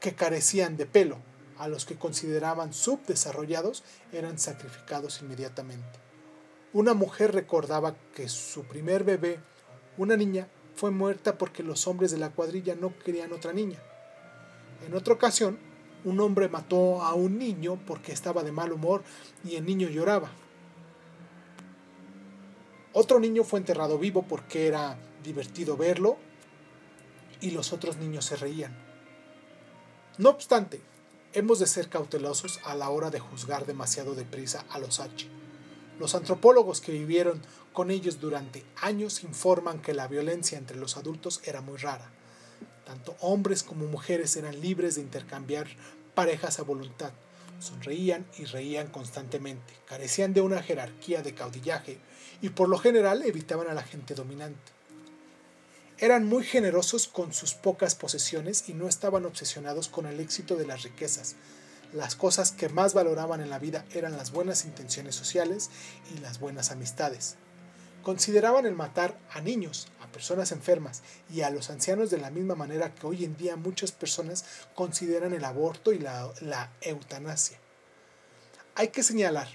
que 0.00 0.14
carecían 0.14 0.76
de 0.76 0.86
pelo, 0.86 1.18
a 1.58 1.68
los 1.68 1.84
que 1.84 1.96
consideraban 1.96 2.72
subdesarrollados, 2.72 3.82
eran 4.12 4.38
sacrificados 4.38 5.20
inmediatamente. 5.22 5.98
Una 6.72 6.94
mujer 6.94 7.34
recordaba 7.34 7.96
que 8.14 8.28
su 8.28 8.64
primer 8.64 9.02
bebé, 9.02 9.40
una 9.96 10.16
niña, 10.16 10.48
fue 10.76 10.90
muerta 10.92 11.38
porque 11.38 11.62
los 11.62 11.88
hombres 11.88 12.12
de 12.12 12.18
la 12.18 12.30
cuadrilla 12.30 12.76
no 12.76 12.96
querían 12.98 13.32
otra 13.32 13.52
niña. 13.52 13.82
En 14.86 14.94
otra 14.94 15.14
ocasión, 15.14 15.58
un 16.04 16.20
hombre 16.20 16.48
mató 16.48 17.02
a 17.02 17.14
un 17.14 17.38
niño 17.38 17.80
porque 17.86 18.12
estaba 18.12 18.44
de 18.44 18.52
mal 18.52 18.72
humor 18.72 19.02
y 19.44 19.56
el 19.56 19.64
niño 19.64 19.88
lloraba. 19.88 20.30
Otro 22.92 23.18
niño 23.18 23.42
fue 23.42 23.58
enterrado 23.58 23.98
vivo 23.98 24.24
porque 24.28 24.68
era 24.68 24.96
divertido 25.24 25.76
verlo 25.76 26.16
y 27.40 27.50
los 27.50 27.72
otros 27.72 27.96
niños 27.96 28.24
se 28.24 28.36
reían. 28.36 28.87
No 30.18 30.30
obstante, 30.30 30.80
hemos 31.32 31.60
de 31.60 31.68
ser 31.68 31.88
cautelosos 31.88 32.58
a 32.64 32.74
la 32.74 32.90
hora 32.90 33.10
de 33.10 33.20
juzgar 33.20 33.66
demasiado 33.66 34.16
deprisa 34.16 34.64
a 34.68 34.80
los 34.80 34.98
H. 34.98 35.28
Los 36.00 36.16
antropólogos 36.16 36.80
que 36.80 36.90
vivieron 36.90 37.40
con 37.72 37.92
ellos 37.92 38.18
durante 38.18 38.64
años 38.82 39.22
informan 39.22 39.80
que 39.80 39.94
la 39.94 40.08
violencia 40.08 40.58
entre 40.58 40.76
los 40.76 40.96
adultos 40.96 41.40
era 41.44 41.60
muy 41.60 41.76
rara. 41.78 42.10
Tanto 42.84 43.14
hombres 43.20 43.62
como 43.62 43.86
mujeres 43.86 44.34
eran 44.36 44.60
libres 44.60 44.96
de 44.96 45.02
intercambiar 45.02 45.68
parejas 46.16 46.58
a 46.58 46.64
voluntad. 46.64 47.12
Sonreían 47.60 48.26
y 48.38 48.44
reían 48.44 48.88
constantemente, 48.88 49.72
carecían 49.86 50.34
de 50.34 50.40
una 50.40 50.64
jerarquía 50.64 51.22
de 51.22 51.34
caudillaje 51.34 52.00
y 52.42 52.48
por 52.48 52.68
lo 52.68 52.78
general 52.78 53.22
evitaban 53.22 53.68
a 53.68 53.74
la 53.74 53.84
gente 53.84 54.16
dominante. 54.16 54.77
Eran 56.00 56.26
muy 56.26 56.44
generosos 56.44 57.08
con 57.08 57.32
sus 57.32 57.54
pocas 57.54 57.96
posesiones 57.96 58.68
y 58.68 58.74
no 58.74 58.86
estaban 58.86 59.26
obsesionados 59.26 59.88
con 59.88 60.06
el 60.06 60.20
éxito 60.20 60.54
de 60.54 60.64
las 60.64 60.84
riquezas. 60.84 61.34
Las 61.92 62.14
cosas 62.14 62.52
que 62.52 62.68
más 62.68 62.94
valoraban 62.94 63.40
en 63.40 63.50
la 63.50 63.58
vida 63.58 63.84
eran 63.92 64.16
las 64.16 64.30
buenas 64.30 64.64
intenciones 64.64 65.16
sociales 65.16 65.70
y 66.14 66.20
las 66.20 66.38
buenas 66.38 66.70
amistades. 66.70 67.34
Consideraban 68.04 68.64
el 68.64 68.76
matar 68.76 69.18
a 69.32 69.40
niños, 69.40 69.88
a 70.00 70.06
personas 70.06 70.52
enfermas 70.52 71.02
y 71.34 71.40
a 71.40 71.50
los 71.50 71.68
ancianos 71.68 72.10
de 72.10 72.18
la 72.18 72.30
misma 72.30 72.54
manera 72.54 72.94
que 72.94 73.04
hoy 73.04 73.24
en 73.24 73.36
día 73.36 73.56
muchas 73.56 73.90
personas 73.90 74.44
consideran 74.76 75.34
el 75.34 75.44
aborto 75.44 75.92
y 75.92 75.98
la, 75.98 76.32
la 76.40 76.70
eutanasia. 76.80 77.58
Hay 78.76 78.88
que 78.88 79.02
señalar, 79.02 79.48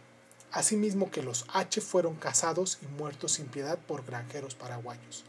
asimismo, 0.51 1.09
que 1.09 1.23
los 1.23 1.45
H 1.53 1.79
fueron 1.79 2.15
cazados 2.15 2.79
y 2.81 2.87
muertos 2.87 3.31
sin 3.31 3.45
piedad 3.45 3.79
por 3.79 4.05
granjeros 4.05 4.55
paraguayos. 4.55 5.23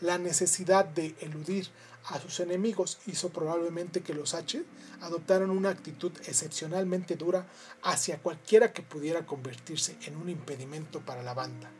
La 0.00 0.18
necesidad 0.18 0.84
de 0.84 1.14
eludir 1.20 1.68
a 2.08 2.20
sus 2.20 2.40
enemigos 2.40 2.98
hizo 3.06 3.30
probablemente 3.30 4.02
que 4.02 4.14
los 4.14 4.34
H 4.34 4.62
adoptaran 5.00 5.50
una 5.50 5.70
actitud 5.70 6.12
excepcionalmente 6.26 7.16
dura 7.16 7.46
hacia 7.82 8.18
cualquiera 8.18 8.72
que 8.72 8.82
pudiera 8.82 9.26
convertirse 9.26 9.96
en 10.02 10.16
un 10.16 10.28
impedimento 10.28 11.00
para 11.00 11.22
la 11.22 11.34
banda. 11.34 11.70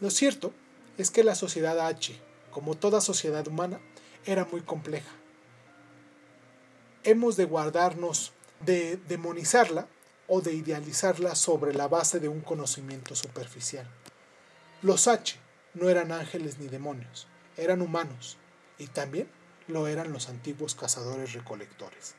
Lo 0.00 0.10
cierto 0.10 0.52
es 0.98 1.10
que 1.10 1.24
la 1.24 1.34
sociedad 1.34 1.80
H, 1.80 2.20
como 2.50 2.76
toda 2.76 3.00
sociedad 3.00 3.48
humana, 3.48 3.80
era 4.26 4.44
muy 4.44 4.60
compleja. 4.60 5.10
Hemos 7.02 7.36
de 7.36 7.46
guardarnos 7.46 8.32
de 8.64 8.96
demonizarla 9.08 9.88
o 10.28 10.40
de 10.40 10.54
idealizarla 10.54 11.34
sobre 11.34 11.74
la 11.74 11.88
base 11.88 12.20
de 12.20 12.28
un 12.28 12.40
conocimiento 12.40 13.14
superficial. 13.14 13.86
Los 14.82 15.08
H 15.08 15.38
no 15.74 15.88
eran 15.88 16.12
ángeles 16.12 16.58
ni 16.58 16.68
demonios, 16.68 17.26
eran 17.56 17.82
humanos 17.82 18.38
y 18.78 18.86
también 18.86 19.28
lo 19.68 19.86
eran 19.88 20.12
los 20.12 20.28
antiguos 20.28 20.74
cazadores 20.74 21.32
recolectores. 21.32 22.14